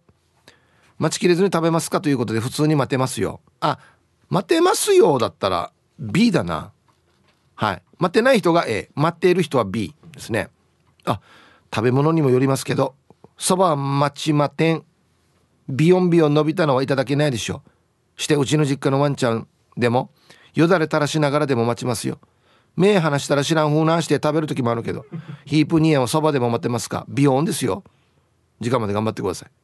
[1.05, 3.43] 待ちきれずに食べますかということで普通に待てますよ。
[3.61, 3.79] あ
[4.31, 6.73] 待てますよだったら B だな。
[7.55, 7.83] はい。
[7.99, 10.49] 待てない人が A 待っている人は B ですね。
[11.05, 11.21] あ
[11.75, 12.95] 食べ物にもよりますけど
[13.37, 14.85] そば待ちまてん。
[15.69, 17.63] ビヨンビヨン伸びたのはいただけないでしょ
[18.17, 20.11] してうちの実家のワンちゃんでも
[20.55, 22.19] よだれ垂らしながらでも待ちますよ。
[22.77, 25.05] 目離したら知らん風なして食べる時もあるけど
[25.45, 27.05] ヒープニーヤンはそばでも待ってますか。
[27.11, 27.85] ビヨンですよ。
[28.61, 29.64] 時間まで頑張ってください。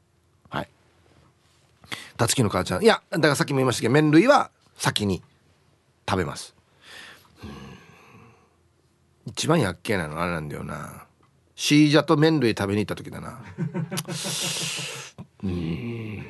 [2.21, 2.83] たつきの母ちゃん。
[2.83, 5.23] いやだからさっきも言いましたけど麺類は先に
[6.07, 6.55] 食べます。
[9.25, 11.07] 一番やっけなのあれなんだよな。
[11.57, 13.41] シージャと麺類食べに行った時だな。
[15.43, 16.23] うん。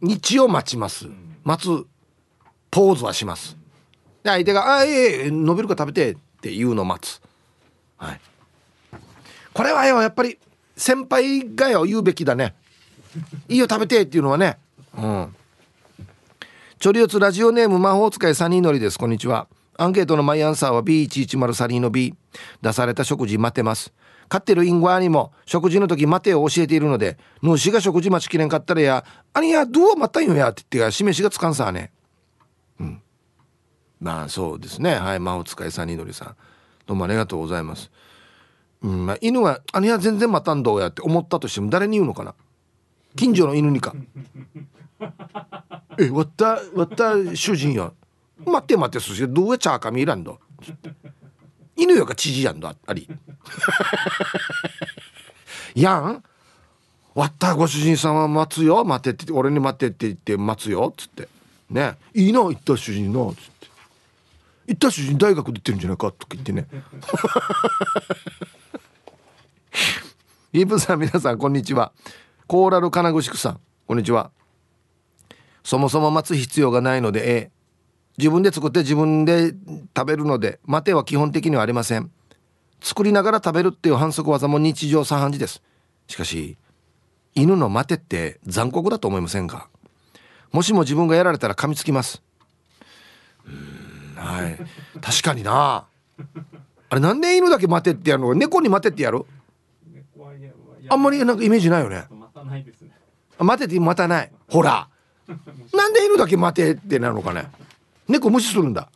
[0.00, 1.06] 日を待ちます。
[1.44, 1.86] 待つ
[2.70, 3.58] ポーズはします。
[4.22, 7.20] で相手が「あええ伸びるか食べて」って言うのを待つ。
[7.98, 8.20] はい。
[9.52, 10.38] これはよやっぱり
[10.78, 12.54] 先輩がよ言うべきだね。
[13.48, 14.58] いいよ食べてっていうのはね
[14.96, 15.36] うん。
[16.78, 18.98] チョリオツラジオネーム魔法使いサニーノリです。
[18.98, 19.46] こんにちは。
[19.76, 22.14] アンケートのマイアンサーは B110 サニーの B
[22.62, 23.92] 出された食事待ってます。
[24.28, 30.48] 飼ってるインゴアにも食事の時待てを教えているので主が食事待ちきれんかったらやあれやどう待ったんよや？
[30.48, 31.92] って言って示しがつかんさね。
[32.80, 33.02] うん。
[34.00, 34.94] まあそうですね。
[34.94, 36.36] はい魔法使いサニーノリさん。
[36.86, 37.90] どうもありがとうございます。
[38.82, 42.34] うんまあ、犬は「あれや全然待たんどうや」って思ったとしても誰に言うのかな？
[43.16, 43.94] 近所の犬にか。
[45.98, 47.92] えわったわった主人や。
[48.44, 50.38] 待って待ってそしてどうやチャーカミいらんど
[51.74, 53.08] 犬よが知事やんだあり。
[55.74, 56.22] やん？
[57.14, 58.84] 割ったご主人さんは待つよ。
[58.84, 60.88] 待てって俺に待ってって言って待つよ。
[60.92, 61.28] っつって。
[61.70, 61.96] ね。
[62.14, 63.68] いいな行った主人のっつって。
[64.68, 66.66] 行った主人大学出てるんじゃないかとか言ってね。
[70.52, 71.92] イーブさん皆さんこんにちは。
[72.46, 74.30] コーラル金具宿さんこんにちは。
[75.66, 77.50] そもそも待つ必要がないので A
[78.18, 79.52] 自分で作って自分で
[79.96, 82.12] 食べるので待ては基本的にはありません。
[82.80, 85.60] 作りながら食べるっていう反則技も日常茶飯事です。
[86.06, 86.56] しかし
[87.34, 89.68] 犬の待てって残酷だと思いませんか？
[90.52, 92.22] もしも自分がやられたら噛みつきます。
[93.44, 94.56] うんはい。
[95.00, 95.86] 確かにな。
[96.88, 98.34] あれなんで犬だけ待てってやるの？
[98.34, 99.26] 猫に待てってやる？
[100.88, 102.04] あんまりなんかイメージないよね。
[103.38, 104.30] 待てって待たない。
[104.48, 104.88] ほら
[105.74, 107.48] なんで犬だけ待てってなるのかね？
[108.08, 108.88] 猫無視するんだ。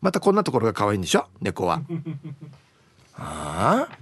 [0.00, 1.26] またこんなところが可愛いんでしょ？
[1.40, 1.80] 猫は。
[3.16, 3.98] ああ？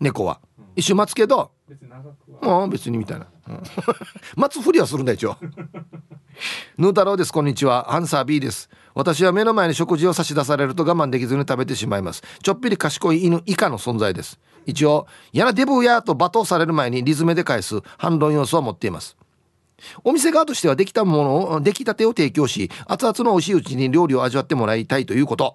[0.00, 0.40] 猫は、
[0.76, 1.50] 一瞬待つけど
[2.42, 3.62] ああ別にみたいな、うん、
[4.36, 5.36] 待つふりはするんだ一応。
[6.76, 7.94] ヌー太郎ですこんにちは。
[7.94, 8.68] アンサー B です。
[8.94, 12.22] 私は目の前に食事を差し出されると我慢できずに食べてしまいます。
[12.42, 14.38] ちょっぴり賢い犬以下の存在です。
[14.66, 19.16] 一応やらデブーやと罵倒される前にリズムで返す反論要素を持っています
[20.02, 25.54] お店側としてはできたものを出来たてを提供し熱々の美味しいうちに料理を味わってもらいたいということ。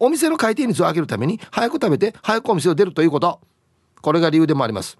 [0.00, 3.40] お店の回転率を上げるために早く食べて早くお店を出るということ。
[4.00, 4.98] これが理由でもあります。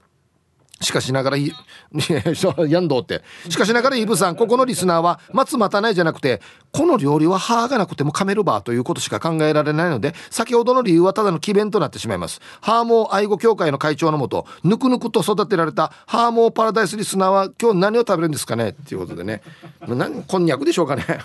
[0.81, 3.23] しかしながら、 やんどうって。
[3.49, 12.41] しかしながらイブさん、ここのリスナーは、待つ待たないじゃなくて、この料理は歯がなくても噛めるばということしか考えられないので、先ほどの理由はただの奇弁となってしまいます。
[12.61, 18.71] ハーモー愛護協会の会長のもと、ぬくぬくと育てられたハーモーパラダイスリスナーは、今日何を食べるんですかね？
[18.71, 19.43] っていうことでね。
[19.87, 21.05] 何、こんにゃくでしょうかね？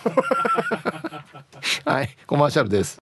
[1.86, 2.98] はい、コマーシャルです。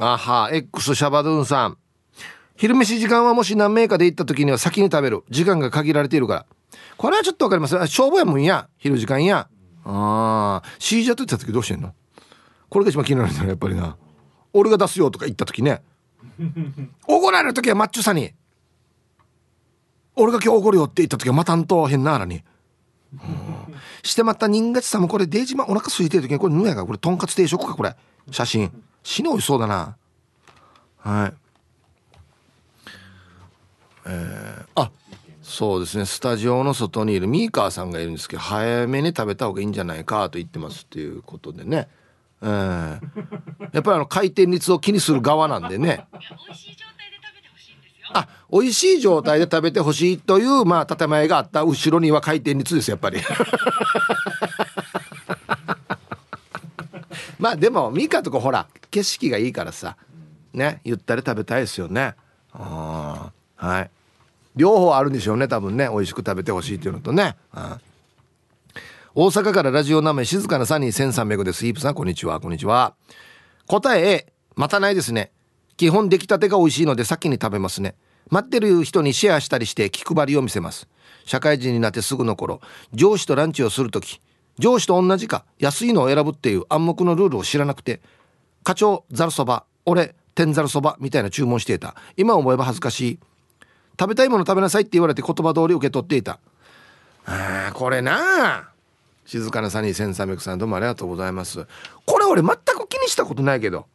[0.00, 1.78] あは、X シャバドゥンさん。
[2.56, 5.24] 昼飯時間はもし何名かで行った時には先に食べる。
[5.30, 6.46] 時間が限られているから。
[6.96, 7.74] これはちょっとわかります。
[7.76, 8.68] 勝負やもんや。
[8.78, 9.48] 昼時間や。
[9.84, 11.94] ああシージャと言った時どうしてんの？
[12.68, 13.96] これが一番気になるんだよやっぱりな。
[14.52, 15.82] 俺が出すよとか言った時ね。
[17.06, 18.32] 怒られる時はマッチョさに。
[20.16, 22.42] 俺が今日怒るよって言った時はまたんと変なあらに。
[24.02, 27.94] してまた人月さんもこれデージマお腹空いてる時にこれぬやかこれとんかつ定食かこれ。
[28.30, 28.72] 写真。
[29.02, 29.96] 死の美味しそうだな。
[30.98, 31.34] はい。
[34.06, 34.90] えー、あ
[35.42, 36.06] そうですね。
[36.06, 41.88] スタジオの外にいるミーカーさんがいるんですけど早めに食べた方がいいんじゃないかと言ってますっていうことでね、
[42.42, 43.00] えー、
[43.72, 46.06] やっぱりあの回転率を気にする側なんでね。
[48.12, 53.20] あ美味しい状態で食べてほしいというまあ建前があった後ろには回転率ですやっぱり。
[57.38, 59.96] まあでもミカとかほら景色がいいからさ
[60.52, 62.14] ねゆったり食べたいですよね。
[62.52, 63.90] あはい
[64.56, 65.88] 両方あるんでしょうね多分ね。
[65.90, 67.80] 美味しく食べてほしいっていうのとね、うん、
[69.14, 71.66] 大阪からラジオ名前静かなサニー1300です。
[71.66, 72.40] イープさんこんにちは。
[72.40, 72.94] こんにちは。
[73.66, 75.30] 答え A またないですね。
[75.76, 77.94] 基本出来たてが美味しいので先に食べますね。
[78.30, 80.88] 待ってる人にシェアしたりして気配りを見せます。
[81.26, 82.60] 社会人になってすぐの頃
[82.92, 84.20] 上司とランチをする時
[84.58, 88.00] 上司と同じか安いのを選ぶっていう暗黙のルールを知らなくて
[88.64, 91.94] 課長ざるそば俺天ざるそばみたいな注文していた。
[92.16, 93.18] 今思えば恥ずかしい。
[93.98, 96.38] 食べたいもの食べなさいって言われて言葉通り受け取っていた。
[97.24, 98.70] あこれな。
[99.24, 101.66] 静かなサニー1300さんどうもありがとうございます。
[102.04, 103.86] これ俺全く気にしたことないけど。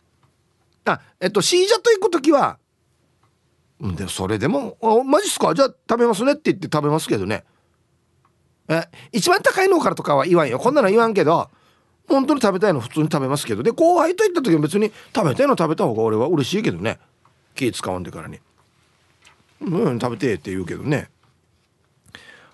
[0.85, 2.57] あえっとシージャと行く時は
[3.79, 5.53] でそれでも「あマジっすか？
[5.53, 7.43] じゃあ食べますね」って言って食べますけどね。
[8.67, 10.59] え一番高いのからとかは言わんよ。
[10.59, 11.49] こんなの言わんけど
[12.07, 13.63] 本当に食べたいの普通に食べますけど。
[13.63, 16.99] で後輩と行った時も別に食べたいの食べた方が俺は嬉しいけどね。
[17.55, 18.39] 気使わんでからに
[19.62, 21.10] うん食べてって言うけどね。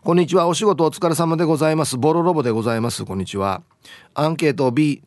[0.04, 0.48] こんにちは。
[0.48, 1.98] お仕事お疲れ様でございます。
[1.98, 3.06] ボロロボでございます。
[3.06, 3.62] こんにちは。
[4.14, 5.02] アンケート B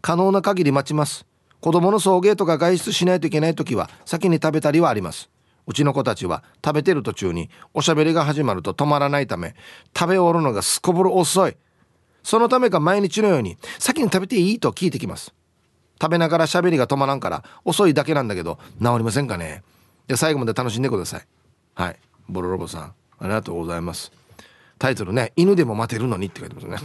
[0.00, 1.26] 可能な限り待ちます。
[1.60, 5.28] 子供の送迎とか外出しないといけない時は先に食べたりはあります。
[5.66, 9.54] うちの子たちは食べてる途中におしゃべりが始まると止まらないため
[9.96, 11.56] 食べ終わるのがすこぶる遅い。
[12.22, 15.34] そのためか毎日のように先に食べていいと聞いてきます。
[16.00, 19.62] 食べながらしゃべりが止まらんから遅いだけなんだけど治りませんかね。
[20.06, 21.26] で最後まで楽しんでください。
[21.80, 21.96] はい。
[22.28, 24.12] ボロロボさんありがとうございます。
[24.78, 26.76] タイトルね犬でも待てるのにって書いてますね。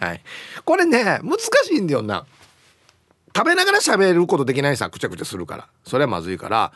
[0.00, 0.22] はい。
[0.64, 2.26] これね難しいんだよな。
[3.36, 5.68] 食べながら喋ることできないさくちゃくちゃするから。
[5.84, 6.72] それはまずいから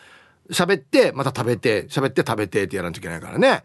[0.53, 3.65] 喋ってまた食べて喋って食べてってやらなきゃいけないからね。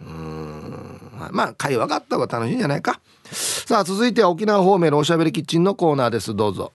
[0.00, 0.98] うん。
[1.30, 3.02] まあ会話があった方が楽しいんじゃないか。
[3.30, 6.34] さあ続いては沖縄方面のおしゃべりキッチンのコーナーです。
[6.34, 6.72] どうぞ。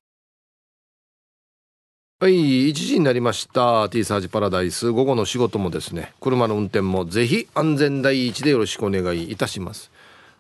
[2.20, 3.88] はい1時になりました。
[3.90, 4.90] T サージパラダイス。
[4.90, 9.92] 午後の仕事もですね車の運転もぜひ安全第一でよろしくお願いいたします。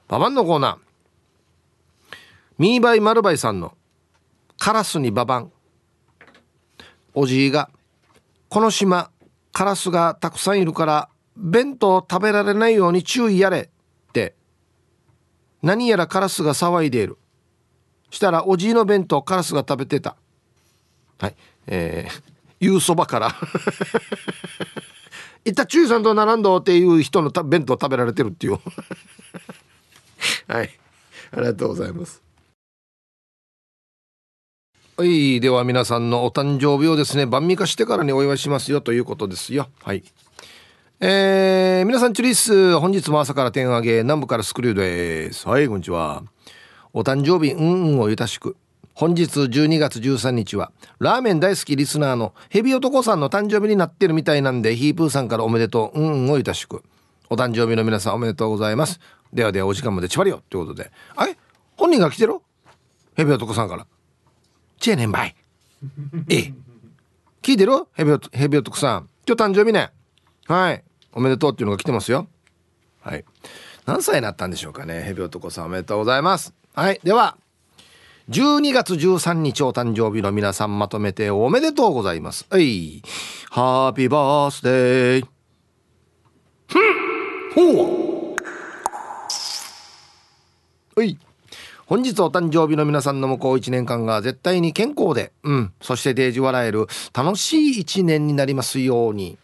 [0.07, 2.15] ババンのコーナー。
[2.57, 3.77] ミーバイマルバイさんの
[4.57, 5.51] カラスにババン。
[7.13, 7.69] おじいが
[8.49, 9.11] この島
[9.51, 13.69] カラスがたくさんいるから弁当食べられないように注意やれ。
[14.09, 14.33] って。
[15.61, 17.19] 何やらカラスが騒いでいる。
[18.09, 20.15] したらおじいの弁当カラスが食べてた。
[21.19, 21.35] はい。
[21.67, 22.21] えー、
[22.59, 23.35] 言うそばから。
[25.45, 28.59] いった注意さんと並んどっていう人の弁当食べられてるっていう。
[30.47, 30.69] はい。
[31.31, 32.21] ありがとうございます。
[34.97, 35.39] はい。
[35.39, 39.69] では皆さんのお誕生日をですね晩味化してからにお祝いしますよということですよ。
[39.83, 40.03] はい。
[40.99, 45.47] えー、皆さんチュリス本日も朝から点上げ南部からスクリューです。
[45.47, 46.23] はいこんにちは。
[46.91, 48.57] お誕生日うんうんをゆたしく。
[48.97, 56.83] 本日12月13日はラーメン大好きリスナーのヘビ男さんの誕生日になってるみたいなんでヒープーさんからおめでとううんうんをゆたしく。
[57.29, 58.99] お誕生日の皆さんおめでとうございます。
[59.31, 60.89] ではではお時間までちばりよってことで。
[61.15, 61.37] あれ？
[61.75, 62.39] 本人が来てる？
[63.15, 63.85] ヘビ男さんから。
[64.79, 65.35] チェーネンバイ
[66.29, 66.51] え。
[67.43, 67.73] 聞いてる？
[67.93, 69.09] ヘビヘビ男さん。
[69.27, 69.91] 今日誕生日ね。
[70.47, 70.83] はい。
[71.13, 72.27] おめでとうっていうのが来てますよ。
[73.01, 73.23] はい。
[73.85, 75.03] 何歳になったんでしょうかね。
[75.03, 76.55] ヘビ男さんおめでとうございます。
[76.73, 76.99] はい。
[77.03, 77.37] では
[78.29, 82.45] 12月13日お誕生日の皆さんまとめておめでとうございます。
[82.49, 83.01] はい。
[83.49, 85.27] ハッピーバースデー。
[86.67, 86.77] ふ
[87.61, 88.35] んほ
[90.95, 91.17] うはい。
[91.85, 99.37] 本日お誕生日の皆さんの向こう1年間が絶対に健康で、うん、そしてデージ笑える楽しい1年になりますように。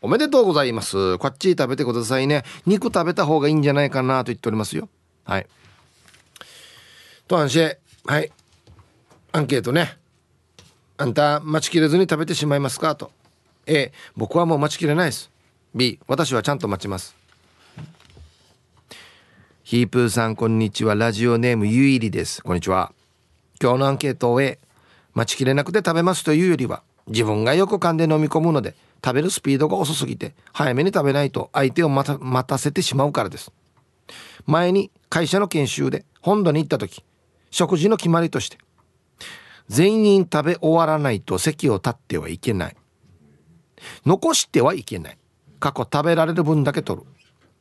[0.00, 1.18] おめでとうございます。
[1.18, 2.44] こっち食べてくださいね。
[2.64, 4.88] 肉食べた方がいいんじゃないかなと言っておりますよ。
[5.24, 5.48] はい。
[7.34, 7.72] と安心。
[8.06, 8.30] はい。
[9.32, 9.96] アンケートね。
[10.96, 12.94] あんた待ちきれずに食べてしまいますか？
[12.94, 13.10] と。
[13.66, 15.32] A 僕はもう待ちきれないです。
[15.74, 17.16] B 私はちゃんと待ちます。
[19.64, 20.94] ヒープーさんこんにちは。
[20.94, 22.40] ラジオネームゆいりです。
[22.40, 22.92] こんにちは。
[23.60, 24.60] 今日のアンケートを A
[25.14, 33.50] 待ちきれなくて食べますというよりは自分がよく噛んで飲み込むので食べるスピードが遅すぎて早めに食べないと相手を待た待たせてしまうからです。
[34.46, 37.02] 前に会社の研修で本土に行った時
[37.54, 38.58] 食事の決まりとして
[39.68, 42.76] 全員食べ終わらないと席を立ってはいけない。
[44.04, 45.18] 残してはいけない。
[45.60, 47.06] 過去食べられる分だけ取る。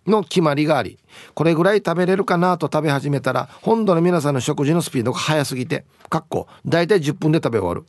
[0.07, 0.99] の決まりがあり
[1.33, 7.85] これぐらい食べれるかなと食べ始めたら本土の皆さんの食事のスピードが速すぎてかっこ大体10分で食べ終わる。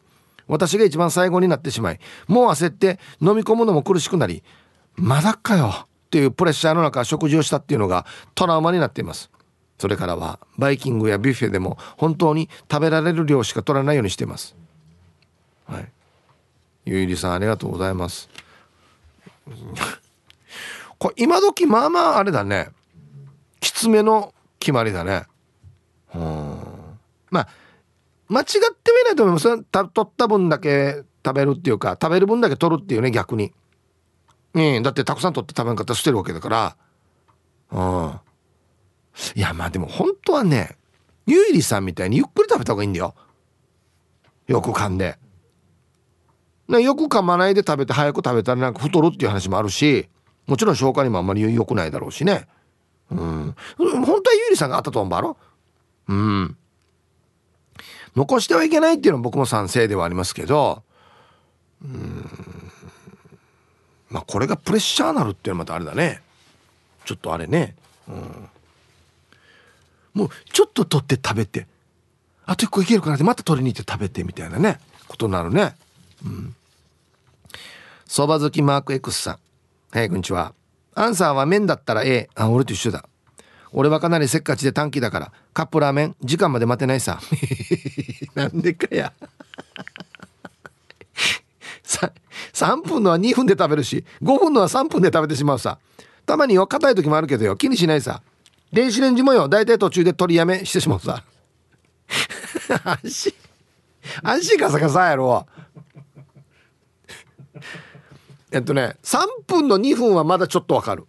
[0.47, 4.45] 私が一番最後になってしまいもう焦って飲み込むのも苦しくなり
[4.95, 9.31] まだかよっていうプレッシャーの中食事をしたっていうのがトラウマになっています。
[9.79, 14.55] それからはバイキングやビュッフェでも本当に食べられる量しか取らないようにしてます。
[15.67, 15.89] はい。
[16.85, 18.29] ゆいりさんありがとうございます。
[20.99, 22.71] これ今時まあまああれだね。
[23.61, 25.25] きつめの決まりだね。
[26.15, 26.59] うん。
[27.31, 27.49] まあ
[28.29, 29.63] 間違ってはいないと思います。
[29.65, 33.53] 取った分だけ食べるっていうか食べる分だけ取るっていうね逆に。
[34.55, 34.83] うん。
[34.83, 36.77] だってたくさん取って食べんかったら捨てるわけだから。
[37.73, 38.21] うん。
[39.35, 40.77] いやまあでも本当はね
[41.27, 43.15] ゆいりさんみたいにゆっくり食べた方がいいんだよ。
[44.47, 45.19] よく噛んで。
[46.69, 50.09] よく噛まないで食べて早く食べたらなんか太るっていう話もあるし
[50.47, 52.47] もちろん消化にもあんまり良くないだろうしね。
[53.11, 53.55] うん。
[53.79, 55.37] 本当はゆいりさんがあったと思うばろ。
[56.09, 56.57] うん。
[58.17, 60.83] 残してはいけないっていうのは僕も賛成ではありますけど。
[61.83, 62.29] うん。
[64.11, 66.23] まあこれがプレッシャーなるっていうのはまたあれだね。
[67.05, 67.75] ちょっとあれね。
[68.09, 68.49] うん。
[70.15, 71.67] もうちょっと取って食べて。
[72.47, 73.25] あと一個いけるかなって。
[73.25, 74.79] また取りに行って食べてみたいなね。
[75.09, 75.75] ことになるね。
[76.25, 76.55] うん。
[78.07, 79.39] そば好きマーク X さん。
[79.91, 80.55] はいこんにちは。
[80.95, 83.05] アンサーは麺だったら A あ俺と一緒だ。
[83.73, 85.33] 俺はかなりせっかちで短期だから。
[85.53, 87.19] カップラーメン時間まで待てないさ。
[88.35, 89.13] なんでかや。
[92.53, 95.79] 3分のは2分で食べるし5分のは3分で食べてしまうさ。
[96.25, 98.23] たまには硬い時もあるけどよ気にしないさ。
[98.75, 101.23] 電子レンジもよ大体途中で取りやめしてしまうさ
[102.85, 103.33] 安心
[104.23, 105.47] 安心カサカサやろ。
[108.53, 111.07] えっとね3分の2分はまだちょっとわかる。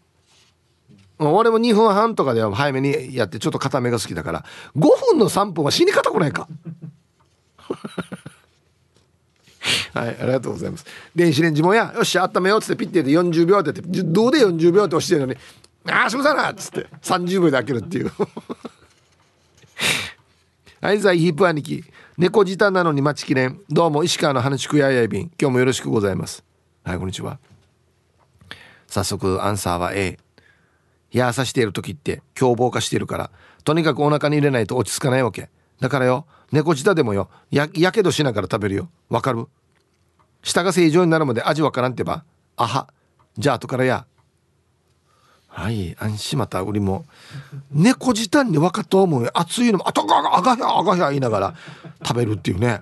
[1.17, 4.45] 俺も2分半とかでは早めにやってちょっと固めが好きだから
[4.75, 6.47] 5分の3分は死に方くないか。
[9.93, 10.85] はい、ありがとうございます。
[11.15, 15.37] 電子レンジもや、よし、温めようっつってピッてで40秒ってって、どうで40秒って押してるのに、
[15.87, 18.11] ああすみませんなっつって30秒で開けるっていう。
[20.81, 21.83] はいザイヒープ兄貴。
[22.17, 23.59] 猫舌なのに待ちきれん。
[23.69, 25.31] どうも石川の花畜ややいびん。
[25.39, 26.43] 今日もよろしくございます。
[26.83, 27.39] はいこんにちは。
[28.87, 30.17] 早速アンサーは A
[31.11, 33.31] やさしている時って凶暴化しているから
[33.63, 35.49] とにかくお腹に入れないと落ち着かないわけ。
[35.79, 38.89] だからよ猫舌でもよややけどしながら食べるよ。
[39.09, 39.47] わかる？
[40.43, 42.23] 舌が正常になるまで味わからんってば。
[42.57, 42.87] あは
[43.37, 44.05] じゃあ後からや。
[45.55, 47.05] はい安心また売りも
[47.71, 51.55] 猫舌に分かと思う熱いのもあとがあがやあがや言いながら
[52.05, 52.81] 食べるっていうね。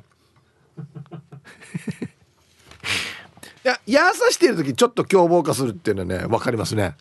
[3.63, 6.83] いややさしてる時ちょっと凶暴化するっていうのはね分かりますね。
[6.83, 6.95] わ、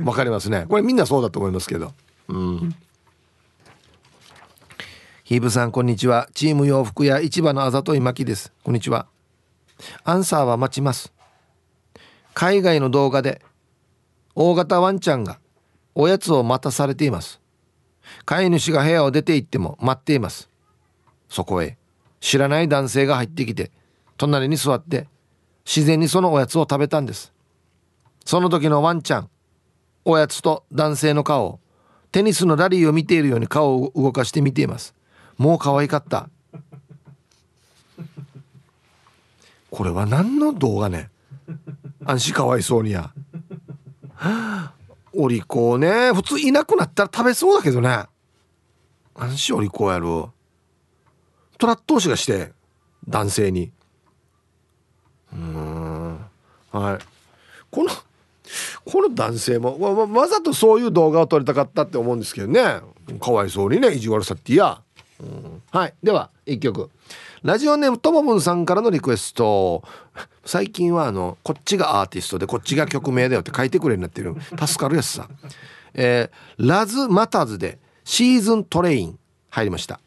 [0.00, 0.66] うん、かりますね。
[0.68, 1.92] これみんなそうだと思いますけど。
[2.26, 2.74] うん。
[5.22, 6.28] ヒーブさんこんにちは。
[6.34, 8.52] チーム洋服屋市場のあざといまきです。
[8.64, 9.06] こんにちは。
[10.02, 11.12] アンサーは待ちます。
[12.34, 13.40] 海外の動画で
[14.34, 15.38] 大型ワンちゃんが
[15.94, 17.40] おやつを待たされています。
[18.24, 20.48] 飼い主が部屋を出て行っても待っています。
[21.28, 21.76] そこへ
[22.20, 23.70] 知らない男性が入ってきて
[24.16, 25.08] 隣に座って
[25.64, 27.32] 自然にそのおやつを食べたんです。
[28.24, 29.28] その時のワンちゃん
[30.04, 31.60] おやつと男性の顔を
[32.10, 34.94] テニスのラリーを見ているように顔を動かして見ています。
[35.38, 36.28] もう可愛かった。
[39.70, 41.10] これは何の動画ね。
[42.04, 43.12] 安心かわいそうにや。
[45.12, 46.12] お利口ね。
[46.12, 48.04] 普通いなくなったら食べそうだけどね。
[49.14, 50.06] 安心お利口やる
[51.58, 52.52] トラッ投資がして
[53.08, 53.70] 男性に。
[55.32, 56.18] うん。
[56.70, 56.98] はい。
[57.70, 57.90] この
[58.84, 62.80] この男性もわわざとそういう動画を撮りたかったって思うんですけどね。
[63.20, 64.82] かわいそうにね意地悪さっていや、
[65.20, 65.94] うん、はい。
[66.02, 66.90] では1曲。
[67.42, 69.82] ラジオネームともぶんさんからのリクエスト。
[70.44, 74.36] 最近はあのこっちがアーティストでこっちが曲名だよって書いてくれになってる。
[74.64, 75.28] 助かるやつさ。
[75.94, 79.18] えー、ラズ・マターズでシーズントレイン
[79.50, 79.98] 入りました。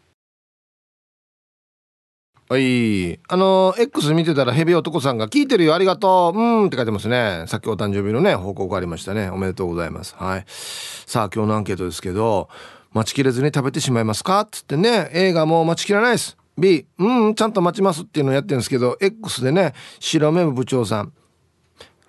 [2.47, 3.19] はい。
[3.27, 5.75] あの X 見てたらヘビ男さんが「聞いてるよ。
[5.75, 6.39] ありがとう。
[6.39, 7.43] うん」って書いてますね。
[7.49, 9.29] さっきお誕生日のね報告ありましたね。
[9.29, 10.15] おめでとうございます。
[10.17, 10.45] はい。
[10.47, 12.47] さあ今日のアンケートですけど
[12.93, 14.39] 待ちきれずに食べてしまいますか？
[14.39, 16.38] っつってね映画も待ちきれないです。
[16.57, 21.13] B うんちゃんと待ちますっていうのをやってるんですけど X でね白目部長さん。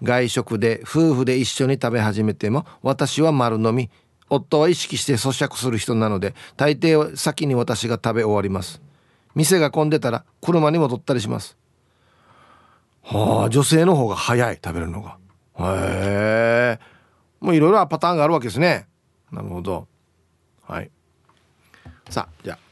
[0.03, 3.91] 外食で夫婦で一緒に食べ始めても私は丸飲み。
[4.29, 8.83] 夫は意識して咀嚼する人なので大抵は先に私が食べ終わります。
[9.35, 11.57] 店が混んでたら車に戻ったりします。
[13.03, 15.17] はあ女性の方が早い食べるのが。
[15.59, 16.81] へえ。
[17.41, 18.87] もういろいろパターンがあるわけですね。
[19.31, 19.87] なるほど。
[20.63, 20.91] はい。
[22.11, 22.66] さあじゃあ。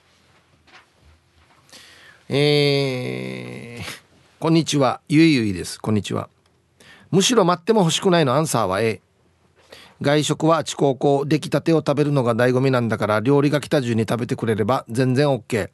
[2.31, 4.03] えー、
[4.41, 5.03] こんにちは。
[5.11, 5.79] ゆいゆいです。
[5.79, 6.31] こんにちは。
[7.11, 9.03] むしろ待っても欲しくないのアンサーは A
[10.01, 15.69] 外食はあち高校出来たてを食べるのが醍醐味なんだから料理が来た順に食べてくれれば全然 OK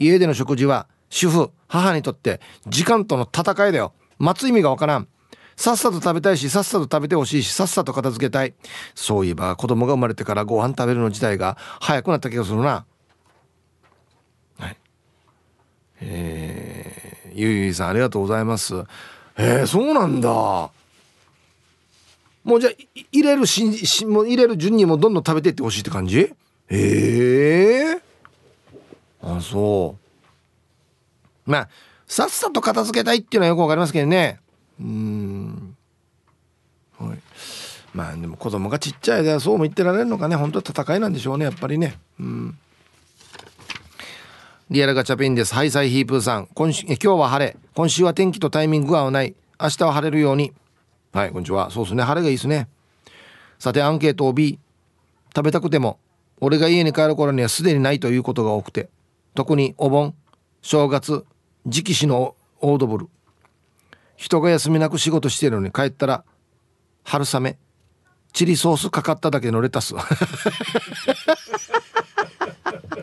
[0.00, 3.92] 家での食事は主婦母にとって時間との戦いだよ。
[4.18, 5.06] 待つ意味がわからん。
[5.54, 8.54] さっさと食べたいしさっさと食べてほしいしさっさと片付けたい。
[8.96, 12.84] そういえば子供が生まれてからご飯食べるの自体が早くなった気がするな。
[16.00, 18.74] えー、ゆいゆいさんありがとうございます。
[19.36, 20.28] えー、そうなんだ。
[22.44, 22.72] もうじゃあ
[23.12, 26.32] 入れるししもう入れる順にもどんどん食べていってほしいって感じ？
[26.68, 29.96] ええー、あそ
[31.46, 31.50] う。
[31.50, 31.68] まあ
[32.06, 34.40] さっさと片付けたいっていうのはよくわかりますけどね。
[34.78, 35.76] うん。
[36.98, 37.18] はい。
[37.94, 40.36] まあでも子供がちっちゃい間そうも言ってられるのかね。
[40.36, 41.98] 本当は戦いなんでしょうねやっぱりね。
[42.20, 42.58] うん。
[44.74, 45.54] リアルガチャピンです。
[45.54, 46.48] ハイサイヒープーさん。
[46.48, 47.56] 今週、今日は晴れ。
[47.76, 49.36] 今週は天気とタイミングが合わない。
[49.60, 50.52] 明日は晴れるように。
[51.12, 51.70] はい、こんにちは。
[51.70, 52.02] そうですね。
[52.02, 52.66] 晴れがいいですね。
[53.60, 54.58] さて、アンケートを B。
[55.32, 56.00] 食べたくても、
[56.40, 58.88] 俺が家に帰る頃にはすでにないということが多くて。
[59.36, 60.12] 特にお盆、
[60.60, 61.24] 正月、
[61.66, 63.08] 直視のオードブル。
[64.16, 66.24] 人が休みなく仕事してるのに帰ったら、
[67.04, 67.58] 春雨、
[68.32, 69.94] チリソースかかっただけのレタス。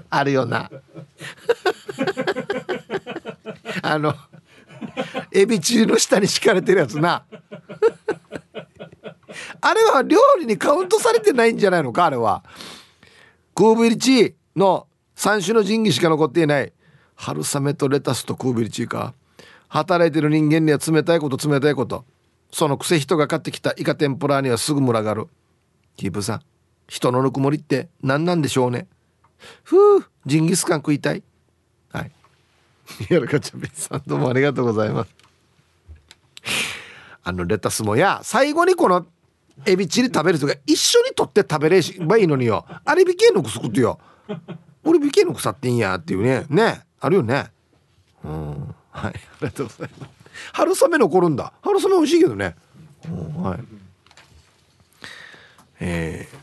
[0.10, 0.70] あるよな
[3.84, 4.14] あの
[5.32, 7.24] エビチリの下に敷かれてるやつな。
[9.62, 12.44] あれは料理にカウントされてないんじゃないのかあれは。
[13.56, 16.74] クーブリチーの3種の神器しか残っていない。
[17.16, 19.14] 春雨とレタスとクーブリチーか。
[19.68, 22.06] 働いてる人間には冷たいこと冷たいこと。
[22.52, 25.28] そのくせ人が買ってきたイカ天ぷらにはすぐ群がる。
[25.96, 26.42] キープさん
[26.88, 28.88] 人のぬくもりって何なんでしょうね。
[29.64, 31.24] ふうジンギスカン食いたい。
[31.92, 32.12] はい。
[33.10, 35.16] やるかちゃべさんどうもありがとうございます。
[37.24, 39.06] あのレタスもや最後にこの
[39.66, 42.66] エビチリ食べる人が一緒に取って食べればいいのによ。
[42.84, 44.00] あれびけんのくすくってよ。
[44.84, 46.46] 俺ビケの腐ってんやっていうね。
[46.50, 46.82] ね。
[47.00, 47.52] あるよね。
[48.24, 48.76] うん。
[48.90, 49.12] はい。
[49.12, 50.12] ありがとうございます。
[50.54, 51.54] 春雨残るんだ。
[51.62, 52.56] 春雨美味しいけどね、
[53.06, 53.60] うん、はい。
[55.80, 56.41] えー。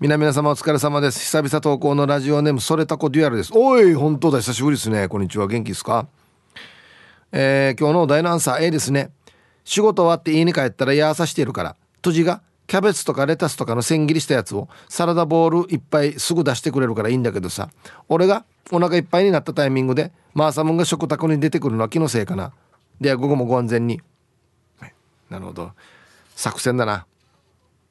[0.00, 1.18] 皆々様お疲れ様です。
[1.18, 3.50] 久々投稿のラジオネームそれたこデュアルです。
[3.52, 4.38] おい本当だ。
[4.38, 5.08] 久しぶりですね。
[5.08, 5.48] こんにちは。
[5.48, 6.06] 元気ですか？
[7.32, 9.10] えー、今日の大のアンサー A ですね。
[9.64, 11.74] 仕事終わって家に帰ったらやさしてるから。
[12.00, 17.68] とじがキャベツとかレタスとかの千切りしたやつをサラダボウルいっぱいすぐ出してくれるからいいんだけどさ。
[18.08, 22.52] 俺がお腹いっぱいになったタイミングでマーサムンが食卓に出てくるのは気のせいかな。
[23.00, 24.00] では午後もご安全に、
[25.28, 25.72] なるほど。
[26.36, 27.04] 作戦だな。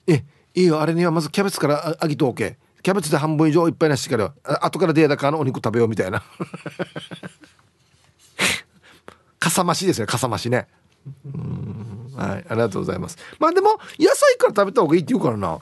[0.08, 0.24] え
[0.58, 2.58] いいよあれにはまずキャベツからあぎとおけ。
[2.82, 4.34] キャベツで半分以上いっぱいなしてから
[4.66, 6.24] 後からデータカのお肉食べようみたいな。
[9.38, 10.68] かさ増しですよかさ増しね。
[11.32, 12.12] うん。
[12.16, 13.20] はいありがとうございます。
[13.40, 15.60] まあでも野菜から食べた方がいいって言うからな。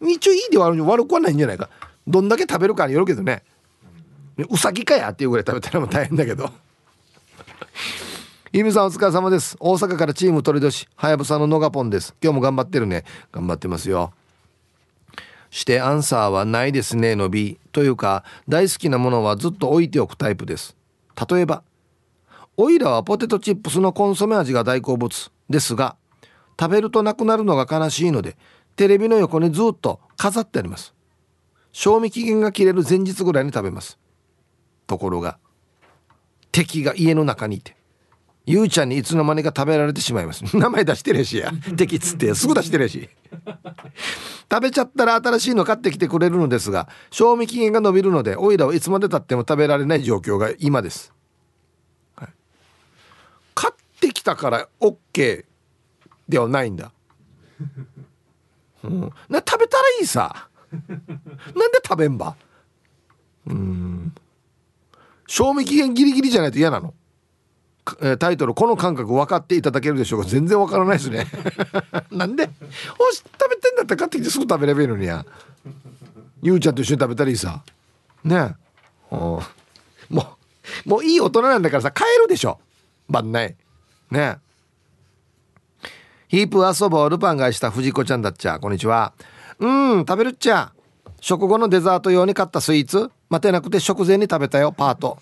[0.00, 1.68] 一応いいではあるに悪くはないんじゃないか。
[2.06, 3.42] どんだけ食べるかによるけどね。
[4.48, 6.50] うさぎかやっていうぐらい食べたらも大変だけど。
[8.50, 9.58] イムさんお疲れ様です。
[9.60, 12.14] 大阪からチーム鳥年はやぶさののがぽんです。
[12.22, 13.04] 今日も頑張ってるね。
[13.30, 14.14] 頑張ってますよ。
[15.50, 20.76] してアンサーはないですねの B というか大好きなものはずっと置いておくタイプです。
[21.30, 21.62] 例えば
[22.56, 25.30] オイラはポテトチップスのコンソメ味が大好物。
[25.50, 25.96] ですが
[26.58, 28.38] 食べるとなくなるのが悲しいので
[28.76, 30.94] テレビの横にずっと飾ってあります。
[31.72, 33.98] 賞味期限が切れる前日ぐらいに食べます。
[34.86, 35.36] ところが
[36.50, 37.76] 敵が家の中にいて
[38.48, 40.42] ゆうちゃんにいつの間にか食べられてしまいます。
[40.56, 41.52] 名前出してるしや。
[41.76, 43.10] 敵っつってすぐ出してるし。
[44.50, 51.12] 食べちゃったら新しいの買ってきてくれるのですが賞味期限が伸びるのでオイラはいつまでたっても食べられない状況が今です、
[52.16, 52.28] はい、
[53.54, 55.44] 買ってきたから OK
[56.26, 56.92] ではないんだ、
[58.84, 60.48] うん、な食べたらいいさ。
[60.72, 60.86] なん
[61.70, 62.34] で食べんば。
[63.46, 64.14] うん。
[65.26, 66.94] 賞味期限ギリギリじゃないと嫌なの
[68.18, 70.28] タイトルこの感覚分かっていただけるでしょうか？
[70.28, 71.26] 全然分からないですね。
[72.10, 72.50] なんで？
[72.98, 75.24] おし食べてんだったら買ってきてすぐ食べればいいのにや。
[76.42, 77.62] ゆうちゃんと一緒に食べたらいいさ。
[78.24, 78.54] ね。
[79.10, 79.42] えも
[80.10, 82.58] うもういい大人なんだからさ帰るでしょ。
[83.08, 83.56] 晩内。
[84.10, 84.38] ね。
[84.40, 84.48] え
[86.28, 88.58] ヒープ遊ぼうルパンがした藤子ちゃんだっちゃ。
[88.58, 89.12] こんにちは。
[89.58, 90.72] うん食べるっちゃ。
[91.20, 93.10] 食後のデザート用に買ったスイーツ。
[93.30, 95.18] 待てなくて食前に食べたよパート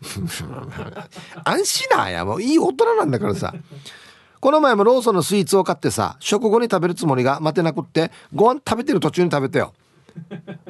[1.44, 2.24] 安心なや。
[2.24, 3.54] もういい大人なんだからさ。
[4.40, 9.74] この前もローソンのスイーツを買ってさ食後に食べるつもりが待てなくってご飯食べてる途中に食べてよ。